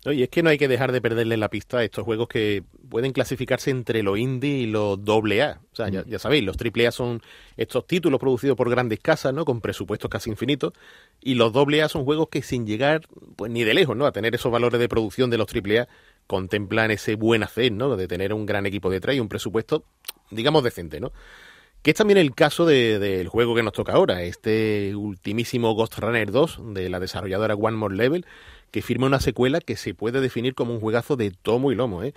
[0.04, 2.64] Oye, es que no hay que dejar de perderle la pista a estos juegos que
[2.88, 5.60] pueden clasificarse entre los indie y los doble A.
[5.72, 7.22] O sea, ya, ya, sabéis, los triple A son
[7.56, 9.44] estos títulos producidos por grandes casas, ¿no?
[9.44, 10.72] Con presupuestos casi infinitos.
[11.20, 13.02] Y los doble A son juegos que sin llegar,
[13.36, 14.04] pues ni de lejos, ¿no?
[14.04, 15.88] A tener esos valores de producción de los triple A,
[16.26, 17.96] contemplan ese buen hacer, ¿no?
[17.96, 19.84] De tener un gran equipo detrás y un presupuesto,
[20.32, 21.12] digamos, decente, ¿no?
[21.82, 26.30] Que es también el caso del juego que nos toca ahora, este ultimísimo Ghost Runner
[26.30, 28.24] 2 de la desarrolladora One More Level,
[28.70, 32.04] que firma una secuela que se puede definir como un juegazo de tomo y lomo.
[32.04, 32.14] ¿eh?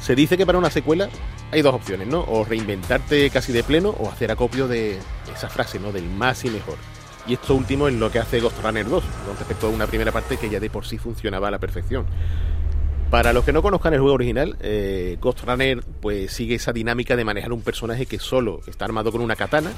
[0.00, 1.10] Se dice que para una secuela
[1.52, 2.24] hay dos opciones, ¿no?
[2.26, 4.98] O reinventarte casi de pleno o hacer acopio de
[5.30, 5.92] esa frase, ¿no?
[5.92, 6.78] Del más y mejor.
[7.26, 10.10] Y esto último es lo que hace Ghost Runner 2, con respecto a una primera
[10.10, 12.06] parte que ya de por sí funcionaba a la perfección.
[13.14, 17.14] Para los que no conozcan el juego original, eh, Ghost Runner pues sigue esa dinámica
[17.14, 19.70] de manejar un personaje que solo está armado con una katana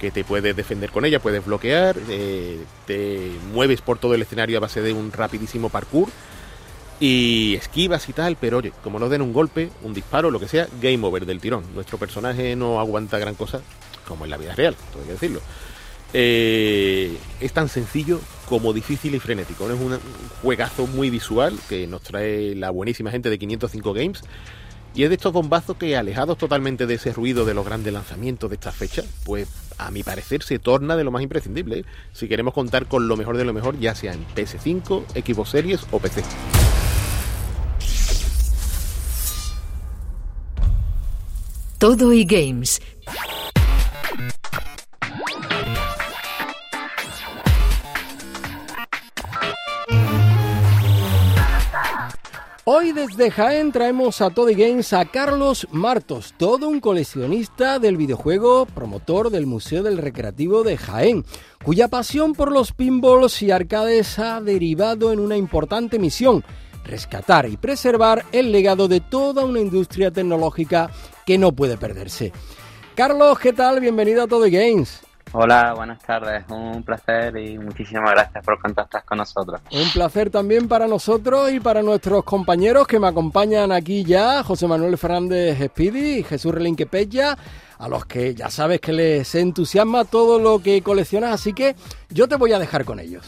[0.00, 4.56] que te puedes defender con ella, puedes bloquear, eh, te mueves por todo el escenario
[4.56, 6.08] a base de un rapidísimo parkour
[6.98, 10.48] y esquivas y tal, pero oye, como no den un golpe, un disparo, lo que
[10.48, 11.62] sea, game over del tirón.
[11.76, 13.60] Nuestro personaje no aguanta gran cosa,
[14.08, 15.40] como en la vida real, tengo que decirlo.
[16.14, 18.18] Eh, es tan sencillo
[18.52, 19.64] como difícil y frenético.
[19.70, 19.98] Es un
[20.42, 24.20] juegazo muy visual que nos trae la buenísima gente de 505 Games
[24.94, 28.50] y es de estos bombazos que, alejados totalmente de ese ruido de los grandes lanzamientos
[28.50, 31.84] de esta fecha, pues a mi parecer se torna de lo más imprescindible ¿eh?
[32.12, 35.80] si queremos contar con lo mejor de lo mejor, ya sea en PS5, Xbox Series
[35.90, 36.22] o PC.
[41.78, 42.82] Todo y Games
[52.74, 58.64] Hoy desde Jaén traemos a Toddy Games a Carlos Martos, todo un coleccionista del videojuego,
[58.64, 61.22] promotor del Museo del Recreativo de Jaén,
[61.62, 66.44] cuya pasión por los pinballs y arcades ha derivado en una importante misión,
[66.82, 70.90] rescatar y preservar el legado de toda una industria tecnológica
[71.26, 72.32] que no puede perderse.
[72.94, 73.80] Carlos, ¿qué tal?
[73.80, 75.02] Bienvenido a Toddy Games.
[75.34, 76.44] Hola, buenas tardes.
[76.50, 79.62] Un placer y muchísimas gracias por contactar con nosotros.
[79.72, 84.68] Un placer también para nosotros y para nuestros compañeros que me acompañan aquí ya, José
[84.68, 87.38] Manuel Fernández Speedy y Jesús Relinque Pella,
[87.78, 91.76] a los que ya sabes que les entusiasma todo lo que coleccionas, así que
[92.10, 93.26] yo te voy a dejar con ellos.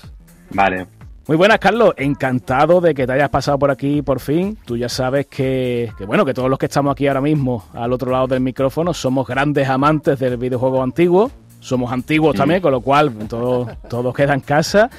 [0.51, 0.87] Vale.
[1.27, 1.95] Muy buenas, Carlos.
[1.97, 4.59] Encantado de que te hayas pasado por aquí por fin.
[4.67, 7.95] Tú ya sabes que, que, bueno, que todos los que estamos aquí ahora mismo al
[7.95, 11.31] otro lado del micrófono somos grandes amantes del videojuego antiguo
[11.65, 14.91] somos antiguos también, con lo cual todo, todo queda en casa.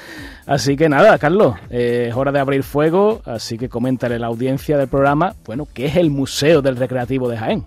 [0.46, 4.26] Así que nada, Carlos, eh, es hora de abrir fuego, así que coméntale a la
[4.26, 7.64] audiencia del programa, bueno, ¿qué es el Museo del Recreativo de Jaén?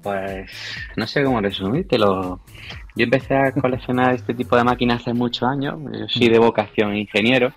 [0.00, 0.48] Pues
[0.96, 2.40] no sé cómo resumírtelo.
[2.94, 6.96] Yo empecé a coleccionar este tipo de máquinas hace muchos años, yo soy de vocación
[6.96, 7.52] ingeniero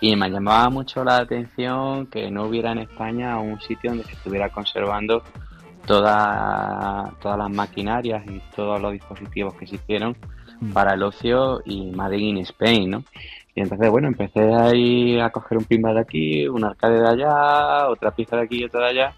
[0.00, 4.12] y me llamaba mucho la atención que no hubiera en España un sitio donde se
[4.12, 5.22] estuviera conservando
[5.88, 10.16] toda, todas las maquinarias y todos los dispositivos que se hicieron
[10.60, 10.72] mm.
[10.72, 13.04] para el ocio y Made in Spain, ¿no?
[13.54, 17.88] Y entonces, bueno, empecé ahí a coger un pinball de aquí, un arcade de allá,
[17.88, 19.14] otra pieza de aquí y otra de allá,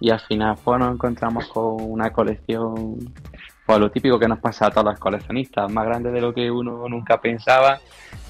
[0.00, 2.96] y al final pues, nos encontramos con una colección
[3.64, 6.50] pues lo típico que nos pasa a todos los coleccionistas, más grande de lo que
[6.50, 7.80] uno nunca pensaba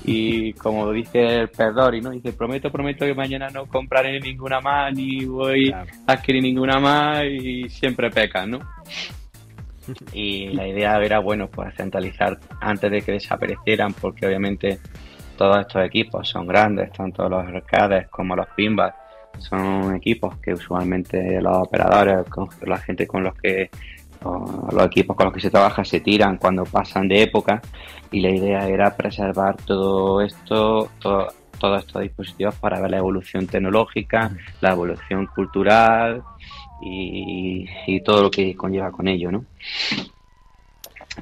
[0.05, 2.11] y como dice el Perdori, ¿no?
[2.11, 7.25] Dice, prometo, prometo que mañana no compraré ninguna más ni voy a adquirir ninguna más
[7.25, 8.59] y siempre pecan, ¿no?
[10.13, 14.79] Y la idea era, bueno, pues centralizar antes de que desaparecieran porque obviamente
[15.37, 18.95] todos estos equipos son grandes, tanto los arcades como los pinballs.
[19.39, 22.27] Son equipos que usualmente los operadores,
[22.65, 23.71] la gente con los que
[24.25, 27.61] los equipos con los que se trabaja se tiran cuando pasan de época
[28.11, 34.31] y la idea era preservar todo esto, todos estos dispositivos para ver la evolución tecnológica,
[34.61, 36.23] la evolución cultural
[36.83, 39.45] y, todo lo que conlleva con ello, ¿no?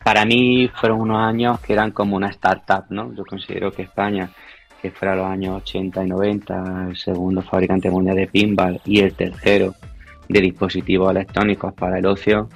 [0.04, 3.12] para mí fueron unos años que eran como una startup, ¿no?
[3.12, 4.30] Yo considero que España,
[4.80, 9.14] que fuera los años 80 y 90, el segundo fabricante mundial de pinball y el
[9.14, 9.74] tercero
[10.28, 12.48] de dispositivos electrónicos para el ocio,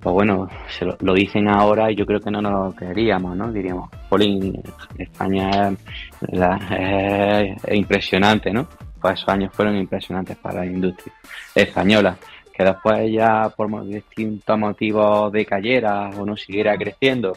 [0.00, 3.52] pues bueno, se lo, dicen ahora y yo creo que no nos lo creeríamos, ¿no?
[3.52, 4.60] Diríamos, Polín,
[4.96, 5.74] España
[6.20, 8.68] es, impresionante, ¿no?
[9.00, 11.14] Pues esos años fueron impresionantes para la industria
[11.54, 12.16] española
[12.52, 17.36] que después ya por distintos motivos de cayera o no siguiera creciendo,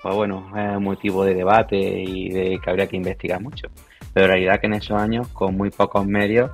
[0.00, 3.66] pues bueno, es un motivo de debate y de que habría que investigar mucho.
[4.14, 6.50] Pero la realidad que en esos años, con muy pocos medios,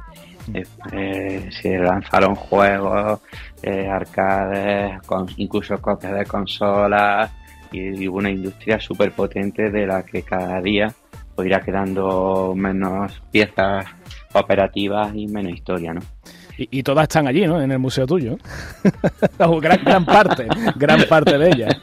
[0.92, 3.20] eh, se lanzaron juegos,
[3.62, 7.30] eh, arcades, con, incluso copias de consolas
[7.72, 10.92] y, hubo una industria súper potente de la que cada día
[11.34, 13.86] pues, irá quedando menos piezas
[14.32, 16.00] operativas y menos historia, ¿no?
[16.60, 17.62] Y, todas están allí, ¿no?
[17.62, 18.36] En el museo tuyo.
[19.60, 21.76] gran, gran parte, gran parte de ellas.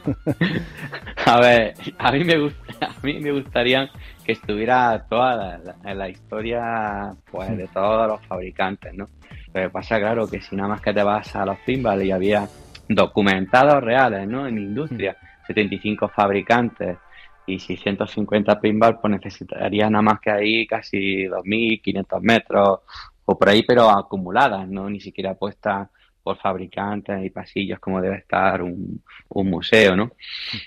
[1.24, 3.88] a ver, a mí me gusta, a mí me gustaría
[4.26, 9.08] que estuviera toda la, historia pues de todos los fabricantes, ¿no?
[9.52, 12.48] Pero pasa claro que si nada más que te vas a los pinballs y había
[12.88, 14.48] documentados reales, ¿no?
[14.48, 16.98] En industria, 75 fabricantes
[17.46, 22.80] y 650 pinballs, pues necesitaría nada más que ahí casi 2.500 metros
[23.24, 25.88] o por ahí, pero acumuladas, no ni siquiera puestas
[26.26, 30.10] por fabricantes y pasillos como debe estar un, museo, ¿no?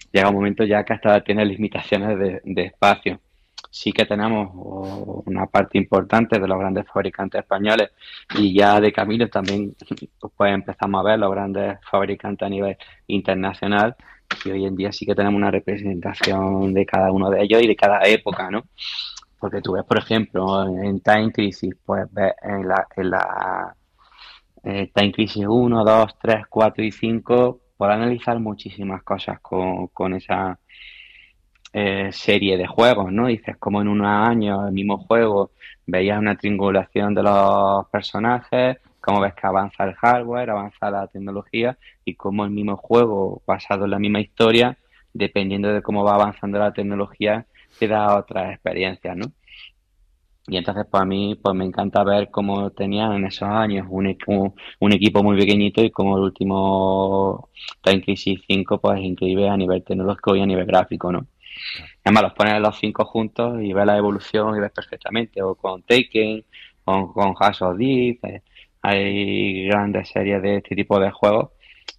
[0.09, 3.19] Llega un momento ya que hasta tiene limitaciones de, espacio.
[3.71, 4.49] Sí que tenemos
[5.25, 7.91] una parte importante de los grandes fabricantes españoles
[8.35, 9.75] y ya de camino también
[10.35, 13.95] pues empezamos a ver los grandes fabricantes a nivel internacional
[14.45, 17.67] y hoy en día sí que tenemos una representación de cada uno de ellos y
[17.67, 18.63] de cada época, ¿no?
[19.39, 23.75] Porque tú ves, por ejemplo, en Time Crisis, pues ves en la, en la
[24.63, 30.13] eh, Time Crisis 1, 2, 3, 4 y 5, puedes analizar muchísimas cosas con, con
[30.13, 30.59] esa
[31.73, 33.27] eh, serie de juegos, ¿no?
[33.27, 35.51] Dices, como en unos años, el mismo juego,
[35.85, 41.77] veías una triangulación de los personajes, cómo ves que avanza el hardware, avanza la tecnología
[42.05, 44.77] y cómo el mismo juego, basado en la misma historia,
[45.13, 47.45] dependiendo de cómo va avanzando la tecnología,
[47.79, 49.25] te da otras experiencias, ¿no?
[50.47, 54.15] Y entonces, para pues, mí, pues me encanta ver cómo tenían en esos años un,
[54.79, 57.49] un, equipo muy pequeñito y como el último
[57.83, 61.27] Time Crisis 5, pues es increíble a nivel tecnológico y a nivel gráfico, ¿no?
[62.03, 65.83] Además, los pones los cinco juntos y ves la evolución y ves perfectamente, o con
[65.83, 66.43] Taken,
[66.85, 68.41] o con House of Deep, eh,
[68.81, 71.49] hay grandes series de este tipo de juegos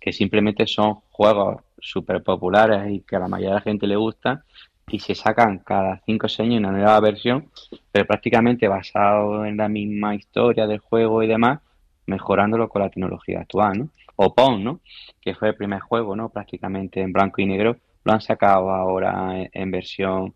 [0.01, 3.97] que simplemente son juegos súper populares y que a la mayoría de la gente le
[3.97, 4.45] gusta
[4.89, 7.51] y se sacan cada 5 o 6 años una nueva versión,
[7.93, 11.61] pero prácticamente basado en la misma historia del juego y demás,
[12.07, 13.89] mejorándolo con la tecnología actual, ¿no?
[14.17, 14.81] O Pong, ¿no?
[15.21, 16.29] Que fue el primer juego, ¿no?
[16.31, 20.35] Prácticamente en blanco y negro, lo han sacado ahora en, versión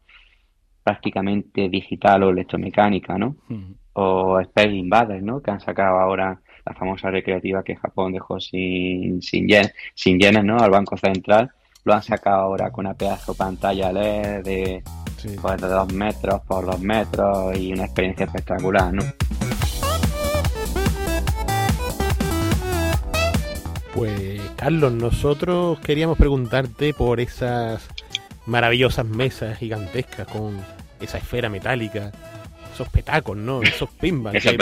[0.83, 3.37] prácticamente digital o electromecánica, ¿no?
[3.95, 5.41] O Space Invaders, ¿no?
[5.41, 10.45] Que han sacado ahora la famosa recreativa que Japón dejó sin, sin, yen, sin yenes,
[10.45, 10.59] ¿no?
[10.59, 11.51] Al Banco Central
[11.85, 14.83] lo han sacado ahora con una pedazo pantalla LED de,
[15.41, 19.03] pues, de dos metros por dos metros y una experiencia espectacular, ¿no?
[23.95, 27.87] Pues Carlos, nosotros queríamos preguntarte por esas
[28.47, 30.59] maravillosas mesas gigantescas con
[31.01, 32.13] esa esfera metálica,
[32.73, 33.63] esos petacos, ¿no?
[33.63, 34.59] Esos pinballs que,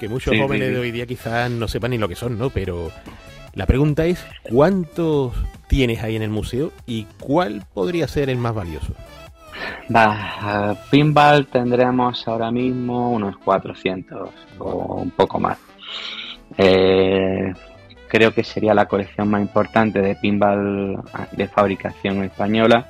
[0.00, 2.50] que, muchos jóvenes de hoy día quizás no sepan ni lo que son, ¿no?
[2.50, 2.90] Pero
[3.54, 5.32] la pregunta es, ¿cuántos
[5.68, 8.94] tienes ahí en el museo y cuál podría ser el más valioso?
[9.94, 15.58] Va, pinball tendremos ahora mismo unos 400 o un poco más.
[16.58, 17.52] Eh,
[18.08, 22.86] creo que sería la colección más importante de pinball de fabricación española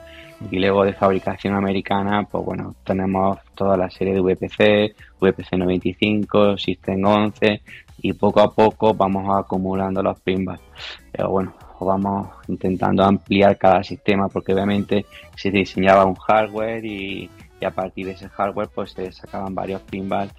[0.51, 6.59] y luego de fabricación americana, pues bueno, tenemos toda la serie de VPC, VPC 95,
[6.59, 7.63] System 11
[8.03, 10.63] y poco a poco vamos acumulando los pinballs.
[11.11, 17.31] Pero bueno, vamos intentando ampliar cada sistema porque obviamente se diseñaba un hardware y,
[17.65, 20.33] a partir de ese hardware pues se sacaban varios pinballs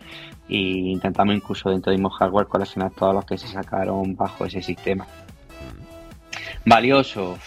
[0.47, 4.61] y intentamos incluso dentro del mismo hardware coleccionar todos los que se sacaron bajo ese
[4.61, 5.05] sistema.
[6.65, 7.37] Valioso,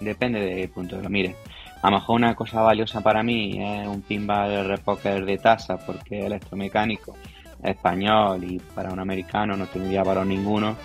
[0.00, 1.36] depende del punto de lo mire.
[1.82, 6.20] a lo mejor una cosa valiosa para mí es un pinball repoker de tasa porque
[6.20, 7.16] es electromecánico,
[7.62, 10.76] español y para un americano no tendría valor ninguno.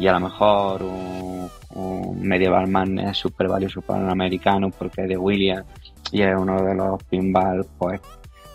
[0.00, 5.02] Y a lo mejor un, un Medieval Man es súper valioso para un americano porque
[5.02, 5.66] es de Williams
[6.12, 8.00] y es uno de los pinball pues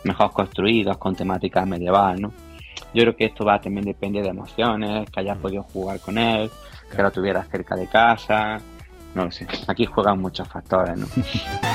[0.04, 2.34] mejor construidos con temática medieval, ¿no?
[2.94, 6.52] Yo creo que esto va también depende de emociones, que hayas podido jugar con él,
[6.96, 8.60] que lo tuvieras cerca de casa,
[9.16, 9.48] no lo sé.
[9.68, 11.08] Aquí juegan muchos factores, ¿no?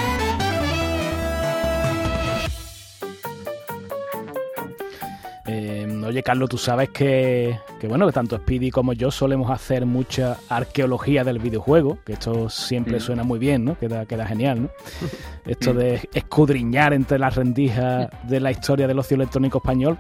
[6.08, 10.36] oye, Carlos, tú sabes que, que, bueno, que tanto Speedy como yo solemos hacer mucha
[10.48, 13.00] arqueología del videojuego, que esto siempre Mm.
[13.00, 13.78] suena muy bien, ¿no?
[13.78, 14.68] Queda, queda genial, ¿no?
[15.46, 19.98] Esto de escudriñar entre las rendijas de la historia del ocio electrónico español,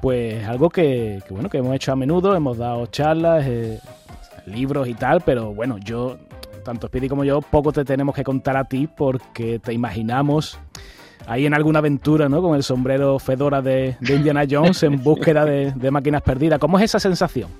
[0.00, 3.80] pues algo que, que, bueno, que hemos hecho a menudo, hemos dado charlas, eh,
[4.46, 6.18] libros y tal, pero bueno, yo,
[6.64, 10.58] tanto Speedy como yo, poco te tenemos que contar a ti porque te imaginamos
[11.26, 12.40] ahí en alguna aventura, ¿no?
[12.42, 16.58] Con el sombrero Fedora de, de Indiana Jones en búsqueda de, de máquinas perdidas.
[16.58, 17.50] ¿Cómo es esa sensación?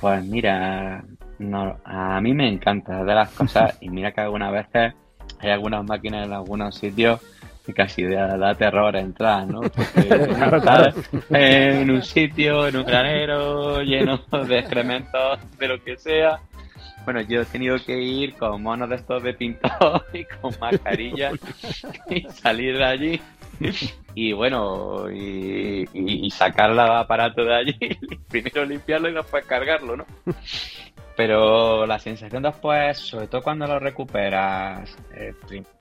[0.00, 1.04] Pues mira,
[1.38, 4.94] no, a mí me encanta de las cosas y mira que algunas veces
[5.40, 7.20] hay algunas máquinas en algunos sitios
[7.64, 9.60] que casi da, da terror entrar, ¿no?
[9.60, 10.08] Porque
[10.62, 10.94] Claro,
[11.28, 16.40] en un sitio, en un granero lleno de excrementos, de lo que sea.
[17.08, 21.30] Bueno, yo he tenido que ir con monos de estos de pintor y con mascarilla
[22.10, 23.20] y salir de allí
[24.14, 27.78] y bueno, y, sacar el aparato de allí,
[28.28, 30.04] primero limpiarlo y después cargarlo, ¿no?
[31.16, 35.32] Pero la sensación después, sobre todo cuando lo recuperas, eh,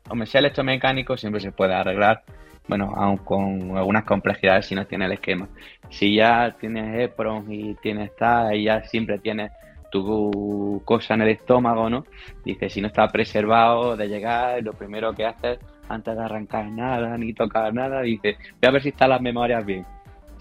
[0.08, 2.24] hombre, si es electromecánico siempre se puede arreglar,
[2.70, 5.50] bueno, aun con algunas complejidades si no tiene el esquema.
[5.90, 9.52] Si ya tienes EPROM y tienes tal, y ya siempre tienes
[9.90, 12.06] tu cosa en el estómago, ¿no?
[12.44, 15.60] Dice, si no está preservado de llegar, lo primero que haces
[15.90, 19.66] antes de arrancar nada, ni tocar nada, dice, voy a ver si están las memorias
[19.66, 19.86] bien.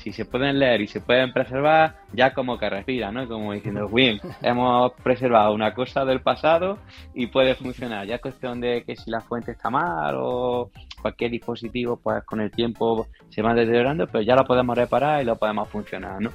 [0.06, 3.26] Si se pueden leer y se pueden preservar, ya como que respira, ¿no?
[3.26, 6.78] Como diciendo, bien, hemos preservado una cosa del pasado
[7.12, 8.06] y puede funcionar.
[8.06, 10.70] Ya es cuestión de que si la fuente está mal o
[11.02, 15.24] cualquier dispositivo, pues con el tiempo se va deteriorando, pero ya lo podemos reparar y
[15.24, 16.30] lo podemos funcionar, ¿no?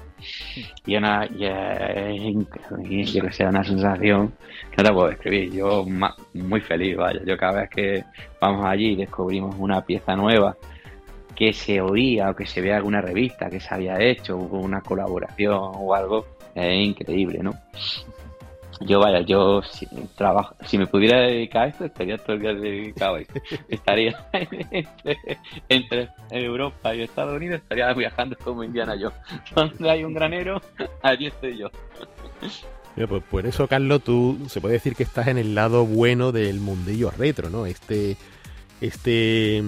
[0.86, 4.34] Y, una, y es, que sé, una sensación
[4.69, 5.53] que no te puedo describir.
[5.53, 5.86] Yo
[6.34, 7.22] muy feliz, vaya.
[7.26, 8.03] Yo cada vez que
[8.41, 10.57] vamos allí y descubrimos una pieza nueva
[11.42, 15.58] que se oía o que se vea alguna revista que se había hecho una colaboración
[15.58, 17.56] o algo, es increíble, ¿no?
[18.82, 22.54] Yo, vaya, yo si, trabajo, si me pudiera dedicar a esto, estaría todo el día
[22.54, 23.42] dedicado a esto.
[23.68, 25.18] Estaría entre,
[25.68, 29.18] entre Europa y Estados Unidos, estaría viajando como Indiana Jones.
[29.56, 30.62] Donde hay un granero,
[31.02, 31.72] allí estoy yo.
[32.96, 36.32] Mira, pues por eso, Carlos, tú se puede decir que estás en el lado bueno
[36.32, 37.66] del mundillo retro, ¿no?
[37.66, 38.16] Este,
[38.82, 39.63] este,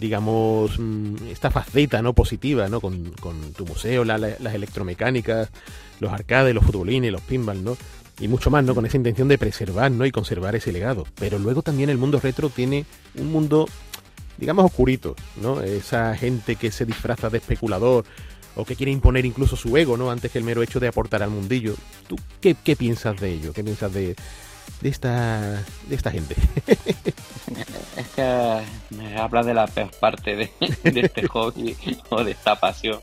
[0.00, 2.12] digamos, mm, esta faceta, ¿no?
[2.14, 2.80] Positiva, ¿no?
[2.80, 5.50] Con, con tu museo, la- la- las electromecánicas,
[6.00, 7.76] los arcades, los futbolines, los pinball, ¿no?
[8.20, 8.74] Y mucho más, ¿no?
[8.74, 10.06] Con esa intención de preservar, ¿no?
[10.06, 11.04] Y conservar ese legado.
[11.16, 12.86] Pero luego también el mundo retro tiene
[13.16, 13.68] un mundo,
[14.38, 15.60] digamos, oscurito, ¿no?
[15.60, 18.04] Esa gente que se disfraza de especulador
[18.56, 20.12] o que quiere imponer incluso su ego, ¿no?
[20.12, 21.74] Antes que el mero hecho de aportar al mundillo.
[22.06, 23.52] ¿Tú qué, qué piensas de ello?
[23.52, 24.14] ¿Qué piensas de,
[24.80, 26.34] de esta de esta gente?
[27.96, 28.60] Es que
[28.96, 30.50] me habla de la peor parte de,
[30.90, 31.76] de este hobby
[32.10, 33.00] o de esta pasión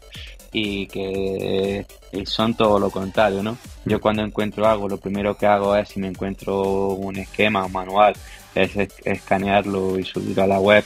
[0.52, 1.86] y que
[2.26, 3.58] son todo lo contrario, ¿no?
[3.86, 7.72] Yo cuando encuentro algo, lo primero que hago es, si me encuentro un esquema, un
[7.72, 8.14] manual,
[8.54, 10.84] es es- escanearlo y subirlo a la web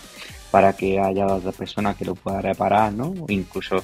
[0.51, 3.13] para que haya otra persona que lo pueda reparar, ¿no?
[3.27, 3.83] Incluso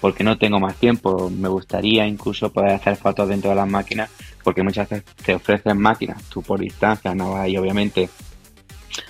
[0.00, 4.10] porque no tengo más tiempo, me gustaría incluso poder hacer fotos dentro de las máquinas,
[4.42, 8.08] porque muchas veces te ofrecen máquinas, tú por distancia no vas ahí obviamente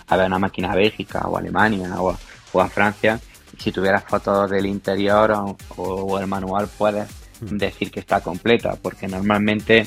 [0.07, 2.19] a ver una máquina a Bélgica o a Alemania o a,
[2.53, 3.21] o a Francia,
[3.59, 7.09] si tuvieras fotos del interior o, o el manual puedes
[7.41, 9.87] decir que está completa, porque normalmente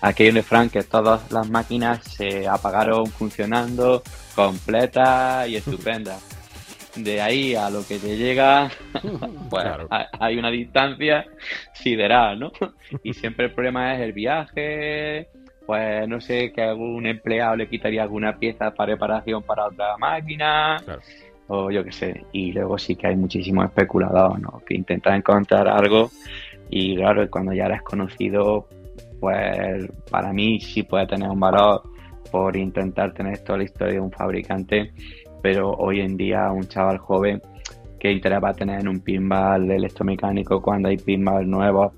[0.00, 4.02] aquí en Frank que todas las máquinas se apagaron funcionando,
[4.34, 6.31] completas y estupendas.
[6.96, 8.70] De ahí a lo que te llega,
[9.50, 9.88] pues Claro.
[10.20, 11.24] hay una distancia
[11.72, 12.52] sideral, ¿no?
[13.02, 15.28] Y siempre el problema es el viaje,
[15.66, 20.76] pues no sé, que algún empleado le quitaría alguna pieza para reparación para otra máquina,
[20.84, 21.00] Claro.
[21.48, 22.26] o yo qué sé.
[22.32, 24.60] Y luego sí que hay muchísimos especuladores, ¿no?
[24.66, 26.10] Que intentan encontrar algo
[26.68, 28.68] y claro, cuando ya eres conocido,
[29.18, 31.82] pues para mí sí puede tener un valor
[32.30, 34.92] por intentar tener toda la historia de un fabricante,
[35.42, 37.42] pero hoy en día un chaval joven
[37.98, 41.92] que interés va a tener en un pinball electromecánico cuando hay pinball nuevos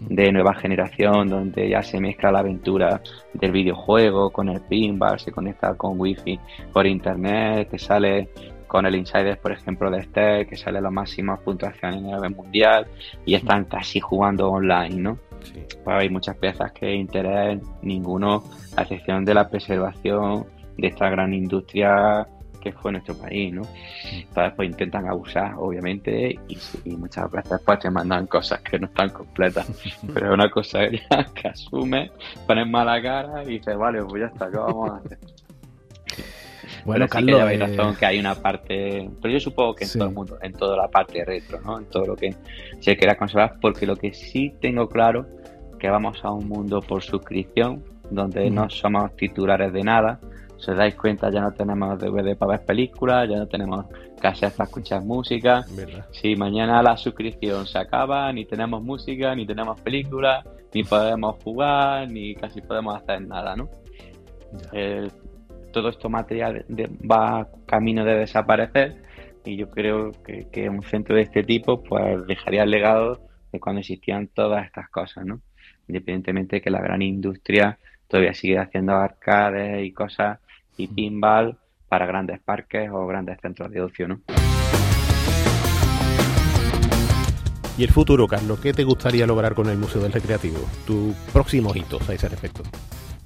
[0.00, 3.02] de nueva generación, donde ya se mezcla la aventura
[3.34, 6.38] del videojuego con el pinball, se conecta con wifi
[6.72, 8.28] por internet, te sale
[8.68, 12.86] con el Insider, por ejemplo, de este, que sale las máximas puntuaciones en el mundial
[13.24, 15.18] y están casi jugando online, ¿no?
[15.82, 18.44] Pues hay muchas piezas que interés ninguno,
[18.76, 20.46] a excepción de la preservación
[20.76, 22.28] de esta gran industria
[22.60, 23.62] que fue nuestro país, ¿no?
[24.12, 29.10] Entonces, pues intentan abusar, obviamente, y, muchas veces pues te mandan cosas que no están
[29.10, 29.66] completas.
[30.14, 32.10] Pero es una cosa que asume,
[32.46, 35.18] pones mala cara y dices, vale, pues ya está, ¿qué vamos a hacer?
[36.84, 40.14] Bueno, Carlos, hay razón que hay una parte, pero yo supongo que en todo el
[40.14, 41.78] mundo, en toda la parte retro, ¿no?
[41.78, 42.34] En todo lo que
[42.80, 45.26] se quiera conservar, porque lo que sí tengo claro
[45.78, 50.20] que vamos a un mundo por suscripción donde no somos titulares de nada.
[50.58, 53.86] Si os dais cuenta, ya no tenemos DVD para ver películas, ya no tenemos
[54.20, 55.64] casas para escuchar música.
[56.10, 60.44] Si mañana la suscripción se acaba, ni tenemos música, ni tenemos películas,
[60.74, 63.68] ni podemos jugar, ni casi podemos hacer nada, ¿no?
[65.72, 66.64] todo esto material
[67.10, 68.96] va camino de desaparecer
[69.44, 73.20] y yo creo que, un centro de este tipo pues dejaría el legado
[73.52, 75.40] de cuando existían todas estas cosas, ¿no?
[75.86, 77.78] Independientemente de que la gran industria
[78.08, 80.38] todavía sigue haciendo arcades y cosas
[80.78, 81.58] y pinball
[81.88, 84.20] para grandes parques o grandes centros de ocio, ¿no?
[87.76, 88.58] ¿Y el futuro, Carlos?
[88.58, 90.58] ¿Qué te gustaría lograr con el Museo del Recreativo?
[90.84, 92.62] ¿Tus próximos hitos a ese respecto?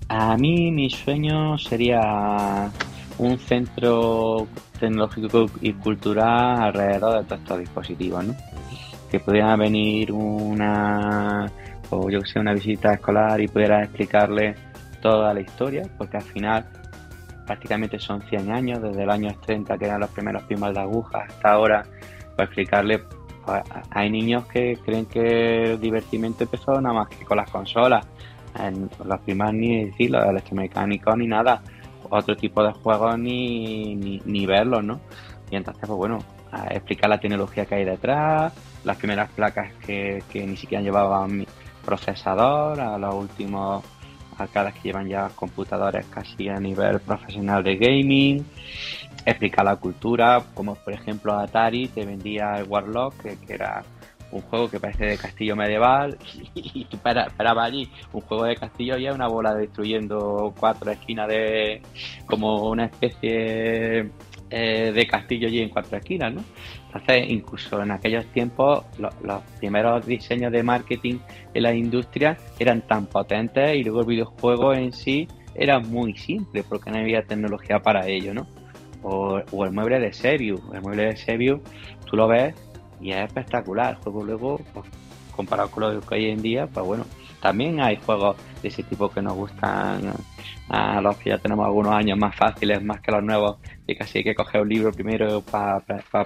[0.08, 2.70] A mí mi sueño sería
[3.16, 4.46] un centro
[4.78, 8.34] tecnológico y cultural alrededor de todos estos dispositivos, ¿no?
[9.10, 11.50] Que pudiera venir una,
[11.88, 14.54] o yo que sé, una visita escolar y pudiera explicarle
[15.00, 16.66] toda la historia, porque al final
[17.46, 21.24] prácticamente son 100 años, desde el año 30 que eran los primeros pinballs de aguja
[21.28, 21.84] hasta ahora,
[22.36, 23.00] para explicarle,
[23.44, 28.06] pues, hay niños que creen que el divertimento empezó nada más que con las consolas,
[28.58, 31.62] en los primeros ni decir los electromecánicos ni nada,
[32.10, 35.00] otro tipo de juegos ni, ni, verlos, ¿no?
[35.50, 36.18] Y entonces, pues bueno,
[36.70, 38.52] explicar la tecnología que hay detrás,
[38.84, 41.46] las primeras placas que, que ni siquiera llevaban
[41.84, 43.84] procesador, a los últimos
[44.38, 48.44] arcades que llevan ya computadores casi a nivel profesional de gaming,
[49.24, 53.84] explicar la cultura, como por ejemplo Atari te vendía el Warlock, que, era
[54.30, 56.16] un juego que parece de castillo medieval
[56.54, 61.82] y, para, para allí un juego de castillo y una bola destruyendo cuatro esquinas de
[62.26, 64.10] como una especie
[64.54, 66.44] eh, de castillo allí en cuatro esquinas, ¿no?
[66.86, 71.18] Entonces, incluso en aquellos tiempos, los primeros diseños de marketing
[71.54, 76.62] en la industria eran tan potentes y luego el videojuego en sí era muy simple
[76.64, 78.46] porque no había tecnología para ello, ¿no?
[79.02, 81.60] O, o el mueble de Serious, el mueble de Serious,
[82.04, 82.54] tú lo ves
[83.00, 83.96] y es espectacular.
[83.96, 84.86] El juego luego, pues,
[85.34, 87.06] comparado con lo que hay en día, pues bueno,
[87.40, 90.12] también hay juegos de ese tipo que nos gustan
[90.68, 94.18] a los que ya tenemos algunos años más fáciles, más que los nuevos, y casi
[94.18, 95.80] hay que coger un libro primero para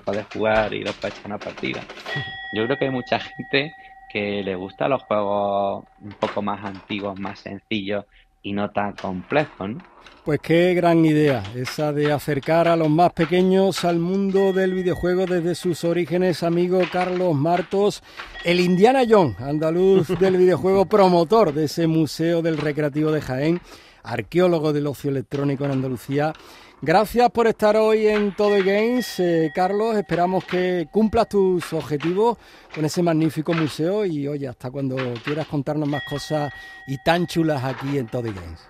[0.05, 1.83] poder jugar y después echar una partida.
[2.55, 3.75] Yo creo que hay mucha gente
[4.09, 8.05] que le gusta los juegos un poco más antiguos, más sencillos
[8.47, 9.79] y no tan complejos, ¿no?
[10.25, 15.27] Pues qué gran idea, esa de acercar a los más pequeños al mundo del videojuego
[15.27, 18.05] desde sus orígenes, amigo Carlos Martos,
[18.45, 23.61] el Indiana Jones, andaluz del videojuego, promotor de ese Museo del Recreativo de Jaén,
[24.05, 26.33] arqueólogo del ocio electrónico en Andalucía
[26.83, 29.97] Gracias por estar hoy en Todo Games, eh, Carlos.
[29.97, 32.37] Esperamos que cumplas tus objetivos
[32.75, 36.53] con ese magnífico museo y oye, hasta cuando quieras contarnos más cosas
[36.87, 38.69] y tan chulas aquí en Todo Games.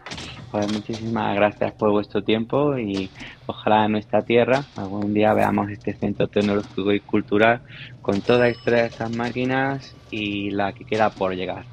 [0.52, 3.10] Pues muchísimas gracias por vuestro tiempo y
[3.46, 7.62] ojalá en nuestra tierra algún día veamos este centro tecnológico y cultural
[8.02, 11.64] con todas estas máquinas y la que queda por llegar,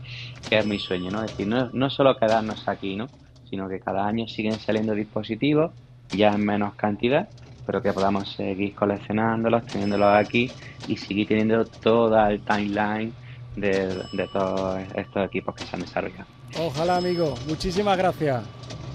[0.50, 1.24] que es mi sueño, ¿no?
[1.24, 3.08] Es decir, no, no solo quedarnos aquí, ¿no?
[3.48, 5.72] Sino que cada año siguen saliendo dispositivos
[6.16, 7.30] ya en menos cantidad,
[7.66, 10.52] pero que podamos seguir coleccionándolos, teniéndolos aquí
[10.88, 13.14] y seguir teniendo toda el timeline
[13.56, 16.26] de, todos estos equipos que se han desarrollado.
[16.60, 17.36] Ojalá, amigo.
[17.48, 18.44] Muchísimas gracias.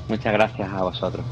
[0.08, 1.24] Muchas gracias a vosotros.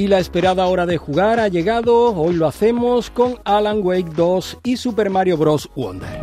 [0.00, 4.60] Y la esperada hora de jugar ha llegado, hoy lo hacemos con Alan Wake 2
[4.64, 5.68] y Super Mario Bros.
[5.76, 6.18] Wonder.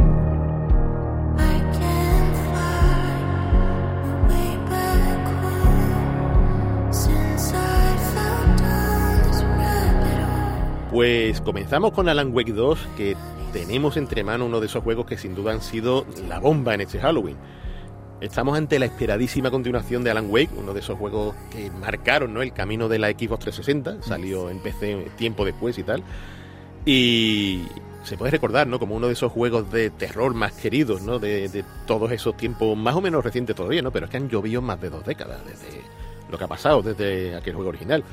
[10.89, 13.15] Pues comenzamos con Alan Wake 2, que
[13.53, 16.81] tenemos entre manos uno de esos juegos que sin duda han sido la bomba en
[16.81, 17.37] este Halloween.
[18.19, 22.41] Estamos ante la esperadísima continuación de Alan Wake, uno de esos juegos que marcaron ¿no?
[22.41, 26.03] el camino de la Xbox 360, salió en PC tiempo después y tal.
[26.83, 27.67] Y
[28.03, 28.79] se puede recordar, ¿no?
[28.79, 31.19] Como uno de esos juegos de terror más queridos, ¿no?
[31.19, 33.91] De, de, todos esos tiempos más o menos recientes todavía, ¿no?
[33.91, 35.81] Pero es que han llovido más de dos décadas desde
[36.31, 38.03] lo que ha pasado, desde aquel juego original.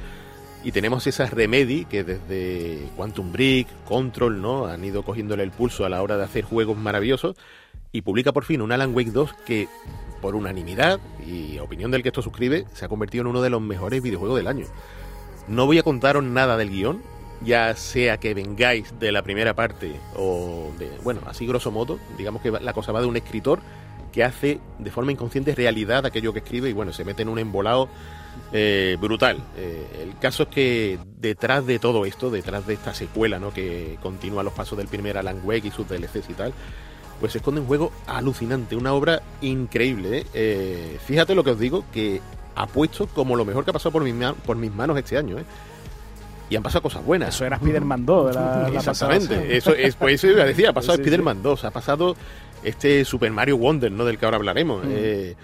[0.65, 4.67] Y tenemos esas Remedy que desde Quantum Break, Control, ¿no?
[4.67, 7.37] Han ido cogiéndole el pulso a la hora de hacer juegos maravillosos.
[7.95, 9.69] Y publica por fin un Alan Wake 2 que,
[10.21, 13.63] por unanimidad y opinión del que esto suscribe, se ha convertido en uno de los
[13.63, 14.67] mejores videojuegos del año.
[15.47, 17.03] No voy a contaros nada del guion,
[17.45, 22.43] ya sea que vengáis de la primera parte o de, bueno, así grosso modo, digamos
[22.43, 23.61] que la cosa va de un escritor
[24.13, 27.39] que hace de forma inconsciente realidad aquello que escribe y bueno, se mete en un
[27.39, 27.89] embolado
[28.53, 29.39] eh, brutal.
[29.57, 33.55] Eh, el caso es que detrás de todo esto, detrás de esta secuela, ¿no?
[33.55, 36.53] Que continúa los pasos del primer Alan Wake y sus DLCs y tal,
[37.21, 40.19] pues se esconde un juego alucinante, una obra increíble.
[40.19, 40.27] ¿eh?
[40.35, 42.21] Eh, fíjate lo que os digo, que
[42.55, 44.15] ha puesto como lo mejor que ha pasado por mis,
[44.47, 45.39] por mis manos este año.
[45.39, 45.45] ¿eh?
[46.51, 47.35] y han pasado cosas buenas.
[47.35, 48.35] Eso era Spider-Man 2.
[48.35, 49.37] La, Exactamente.
[49.37, 52.17] La eso, es, pues eso iba a decir, ha pasado sí, Spider-Man 2, ha pasado
[52.63, 54.05] este Super Mario Wonder, ¿no?
[54.05, 54.85] Del que ahora hablaremos.
[54.85, 54.91] Mm.
[54.91, 55.37] Eh,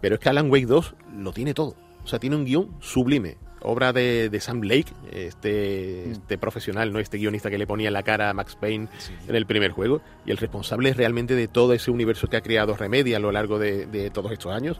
[0.00, 1.74] pero es que Alan Wake 2 lo tiene todo.
[2.04, 3.36] O sea, tiene un guion sublime.
[3.60, 6.12] Obra de, de Sam Lake, este, mm.
[6.12, 6.98] este, profesional, ¿no?
[6.98, 9.12] Este guionista que le ponía la cara a Max Payne sí.
[9.26, 10.00] en el primer juego.
[10.26, 13.58] Y el responsable realmente de todo ese universo que ha creado Remedy a lo largo
[13.58, 14.78] de, de todos estos años.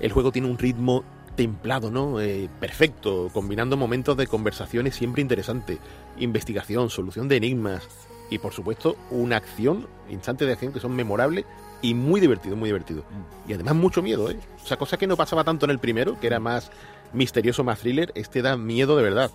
[0.00, 1.04] El juego tiene un ritmo
[1.36, 2.20] templado, ¿no?
[2.20, 5.78] Eh, perfecto, combinando momentos de conversaciones siempre interesantes,
[6.18, 7.86] investigación, solución de enigmas
[8.30, 11.44] y por supuesto una acción, instantes de acción que son memorables
[11.82, 13.04] y muy divertido, muy divertido.
[13.46, 14.38] Y además mucho miedo, ¿eh?
[14.62, 16.70] O sea, cosa que no pasaba tanto en el primero, que era más
[17.12, 19.30] misterioso, más thriller, este da miedo de verdad.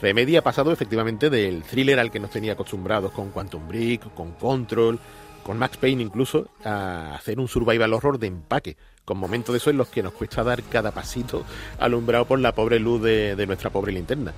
[0.00, 4.32] Remedy ha pasado efectivamente del thriller al que nos tenía acostumbrados con Quantum Break, con
[4.32, 4.98] Control,
[5.44, 9.70] con Max Payne incluso, a hacer un survival horror de empaque, con momentos de eso
[9.70, 11.44] en los que nos cuesta dar cada pasito
[11.78, 14.32] alumbrado por la pobre luz de, nuestra pobre linterna.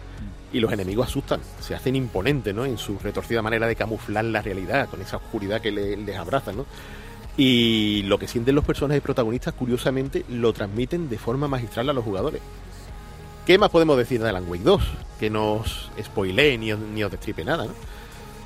[0.52, 2.64] Y los enemigos asustan, se hacen imponentes, ¿no?
[2.64, 6.52] En su retorcida manera de camuflar la realidad, con esa oscuridad que le, les abraza,
[6.52, 6.66] ¿no?
[7.36, 12.04] Y lo que sienten los personajes protagonistas, curiosamente, lo transmiten de forma magistral a los
[12.04, 12.40] jugadores.
[13.46, 14.82] ¿Qué más podemos decir de Alan Wake 2?
[15.20, 17.72] Que nos spoilee ni, ni os destripe nada, ¿no?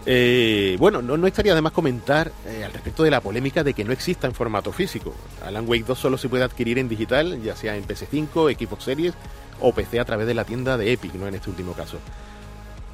[0.05, 3.73] Eh, bueno, no, no, estaría de más comentar eh, al respecto de la polémica de
[3.73, 5.15] que no exista en formato físico.
[5.43, 9.15] Alan Wake 2 solo se puede adquirir en digital, ya sea en PS5, Xbox Series
[9.61, 11.27] o PC a través de la tienda de Epic, ¿no?
[11.27, 11.97] En este último caso.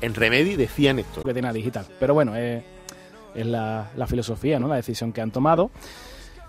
[0.01, 1.25] En Remedy decían esto.
[1.25, 1.87] Que tiene digital.
[1.99, 2.63] Pero bueno, eh,
[3.35, 4.69] es la, la, filosofía, ¿no?
[4.69, 5.73] La decisión que han tomado.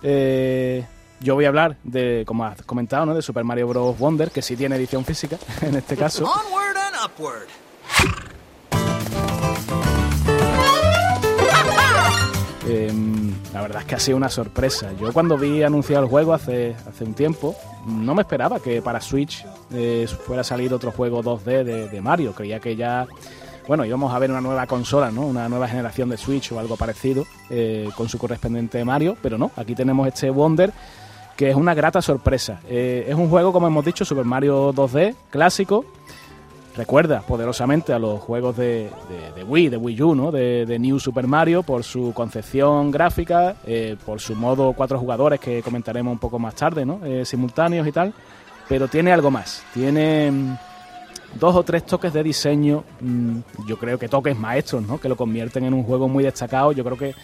[0.03, 0.85] Eh,
[1.19, 3.15] yo voy a hablar de, como has comentado, ¿no?
[3.15, 3.97] De Super Mario Bros.
[3.97, 6.25] Wonder, que sí tiene edición física, en este caso.
[6.25, 7.47] Onward and upward.
[12.69, 12.91] Eh,
[13.53, 14.91] la verdad es que ha sido una sorpresa.
[14.99, 17.55] Yo cuando vi anunciado el juego hace, hace un tiempo,
[17.87, 22.01] no me esperaba que para Switch eh, fuera a salir otro juego 2D de, de,
[22.01, 22.33] Mario.
[22.33, 23.07] Creía que ya,
[23.67, 25.21] bueno, íbamos a ver una nueva consola, ¿no?
[25.21, 29.51] Una nueva generación de Switch o algo parecido eh, con su correspondiente Mario, pero no,
[29.55, 30.73] aquí tenemos este Wonder
[31.37, 32.59] que es una grata sorpresa.
[32.67, 35.85] Eh, es un juego, como hemos dicho, Super Mario 2D, clásico,
[36.75, 40.31] recuerda poderosamente a los juegos de, de, de Wii, de Wii U, ¿no?
[40.31, 45.61] de, New Super Mario, por su concepción gráfica, eh, por su modo cuatro jugadores que
[45.61, 46.99] comentaremos un poco más tarde, ¿no?
[47.05, 48.13] Eh, simultáneos y tal,
[48.67, 50.57] pero tiene algo más, tiene mmm,
[51.39, 54.99] dos o tres toques de diseño, mmm, yo creo que toques maestros, ¿no?
[54.99, 57.15] que lo convierten en un juego muy destacado, yo creo que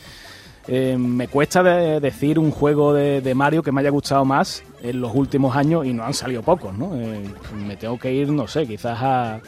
[0.68, 5.02] eh, me cuesta de decir un juego de, Mario que me haya gustado más en
[5.02, 6.96] los últimos años y no han salido pocos, ¿no?
[6.96, 7.24] Eh,
[7.66, 9.42] me tengo que ir, no sé, quizás a,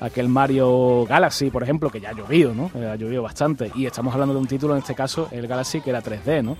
[0.00, 2.70] aquel Mario Galaxy, por ejemplo, que ya ha llovido, ¿no?
[2.74, 3.70] Eh, ha llovido bastante.
[3.74, 6.56] Y estamos hablando de un título, en este caso, el Galaxy, que era 3D, ¿no?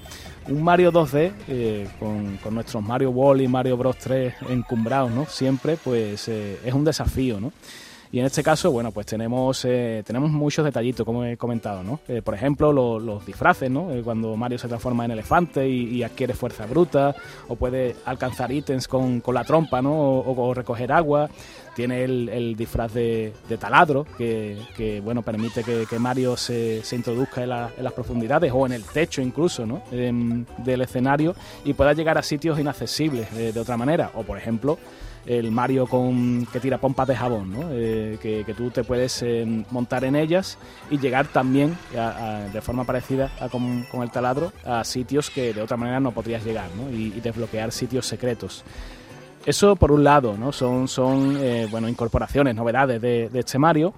[0.48, 5.24] Un Mario 2D eh, con, nuestros Mario World y Mario Bros 3 encumbrados, ¿no?
[5.26, 7.52] Siempre, pues, es un desafío, ¿no?
[8.14, 11.98] Y en este caso, bueno, pues tenemos, eh, tenemos muchos detallitos, como he comentado, ¿no?
[12.06, 13.90] Eh, por ejemplo, lo, los disfraces, ¿no?
[13.90, 17.16] Eh, cuando Mario se transforma en elefante y, adquiere fuerza bruta,
[17.48, 20.20] o puede alcanzar ítems con, con la trompa, ¿no?
[20.20, 21.28] O, recoger agua.
[21.74, 26.94] Tiene el, el disfraz de, de taladro, que, que, bueno, permite que, Mario se, se
[26.94, 29.82] introduzca en, la, en, las profundidades o en el techo incluso, ¿no?
[29.90, 31.34] En, del escenario
[31.64, 34.12] y pueda llegar a sitios inaccesibles de, de otra manera.
[34.14, 34.78] O, por ejemplo,
[35.26, 37.68] el Mario con que tira pompas de jabón, ¿no?
[37.72, 40.58] eh, que, tú te puedes eh, montar en ellas
[40.90, 41.76] y llegar también
[42.52, 46.12] de forma parecida a con, con, el taladro a sitios que de otra manera no
[46.12, 46.90] podrías llegar ¿no?
[46.90, 48.64] Y, desbloquear sitios secretos.
[49.46, 50.52] Eso por un lado, ¿no?
[50.52, 53.94] son, eh, incorporaciones, novedades de, este Mario.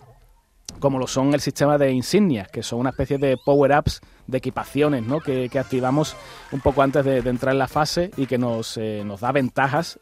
[0.81, 5.05] como lo son el sistema de insignias, que son una especie de power-ups de equipaciones
[5.05, 5.21] ¿no?
[5.21, 6.17] que, activamos
[6.53, 8.79] un poco antes de, entrar en la fase y que nos,
[9.21, 9.99] da ventajas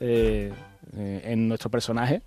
[0.97, 2.23] eh, en nuestro personaje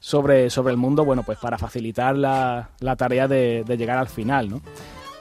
[0.00, 4.50] sobre, sobre el mundo, bueno, pues para facilitar la, la tarea de, llegar al final,
[4.50, 4.62] ¿no?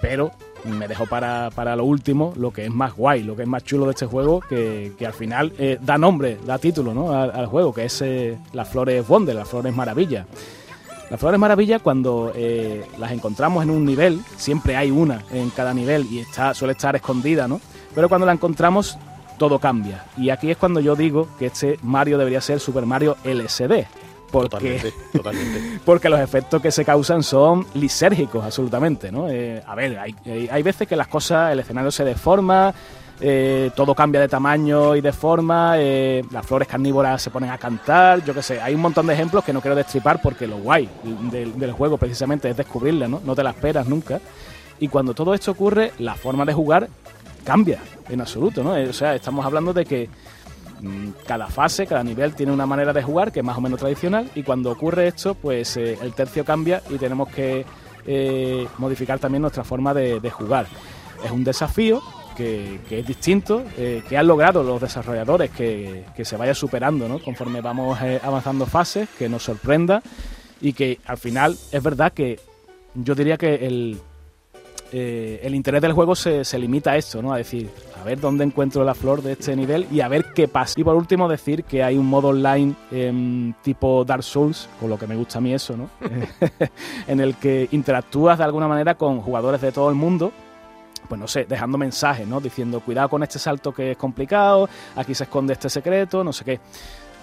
[0.02, 0.32] Pero
[0.66, 3.64] me dejo para, para, lo último lo que es más guay, lo que es más
[3.64, 7.12] chulo de este juego, que, que al final da nombre, da título ¿no?
[7.14, 8.04] al, juego, que es
[8.54, 10.26] las flores Wonder, las flores maravilla.
[11.12, 15.74] Las flores maravilla, cuando eh, las encontramos en un nivel, siempre hay una en cada
[15.74, 17.60] nivel y está, suele estar escondida, ¿no?
[17.94, 18.98] Pero cuando la encontramos,
[19.42, 20.06] todo cambia.
[20.18, 23.88] Y aquí es cuando yo digo que este Mario debería ser Super Mario LSD.
[24.32, 24.94] Porque,
[25.84, 29.28] porque los efectos que se causan son lisérgicos, absolutamente, ¿no?
[29.30, 30.16] Eh, a ver, hay,
[30.48, 32.72] hay veces que las cosas, el escenario se deforma,
[33.20, 37.58] eh, todo cambia de tamaño y de forma, eh, las flores carnívoras se ponen a
[37.58, 40.60] cantar, yo qué sé, hay un montón de ejemplos que no quiero destripar porque lo
[40.60, 40.88] guay
[41.32, 43.20] del, juego precisamente es descubrirla, ¿no?
[43.26, 44.22] No te la esperas nunca.
[44.80, 46.90] Y cuando todo esto ocurre, la forma de jugar
[47.44, 47.80] cambia
[48.10, 48.76] en absoluto, ¿no?
[48.76, 50.10] Eh, o sea, estamos hablando de que
[50.82, 53.80] mm, cada fase, cada nivel tiene una manera de jugar que es más o menos
[53.80, 57.66] tradicional y cuando ocurre esto, pues el tercio cambia y tenemos que
[58.80, 60.66] modificar también nuestra forma de, jugar.
[61.24, 62.02] Es un desafío
[62.36, 67.20] que, es distinto, eh, que han logrado los desarrolladores que, se vaya superando ¿no?
[67.20, 70.02] conforme vamos eh, avanzando fases, que nos sorprenda
[70.60, 72.40] y que al final es verdad que
[72.96, 74.00] yo diría que el,
[74.92, 77.34] eh, el interés del juego se, se, limita a esto, ¿no?
[77.34, 77.70] A decir,
[78.00, 80.80] a ver dónde encuentro la flor de este nivel y a ver qué pasa.
[80.80, 84.98] Y por último decir que hay un modo online em, tipo Dark Souls, con lo
[84.98, 85.90] que me gusta a mí eso, ¿no?
[87.08, 90.32] en el que interactúas de alguna manera con jugadores de todo el mundo
[91.08, 92.40] pues no sé, dejando mensajes, ¿no?
[92.40, 96.46] Diciendo, cuidado con este salto que es complicado, aquí se esconde este secreto, no sé
[96.46, 96.60] qué.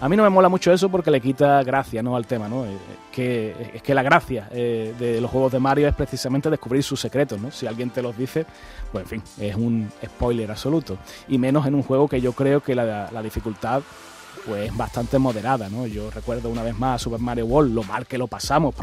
[0.01, 2.15] A mí no me mola mucho eso porque le quita gracia ¿no?
[2.15, 2.65] al tema, ¿no?
[2.65, 2.77] Eh,
[3.11, 7.01] que, es que la gracia eh, de los juegos de Mario es precisamente descubrir sus
[7.01, 7.51] secretos, ¿no?
[7.51, 8.45] Si alguien te los dice,
[8.93, 10.97] pues en fin, es un spoiler absoluto.
[11.27, 13.81] Y menos en un juego que yo creo que la, dificultad
[14.45, 15.85] pues bastante moderada, ¿no?
[15.85, 18.73] Yo recuerdo una vez más Super Mario World, lo mal que lo pasamos.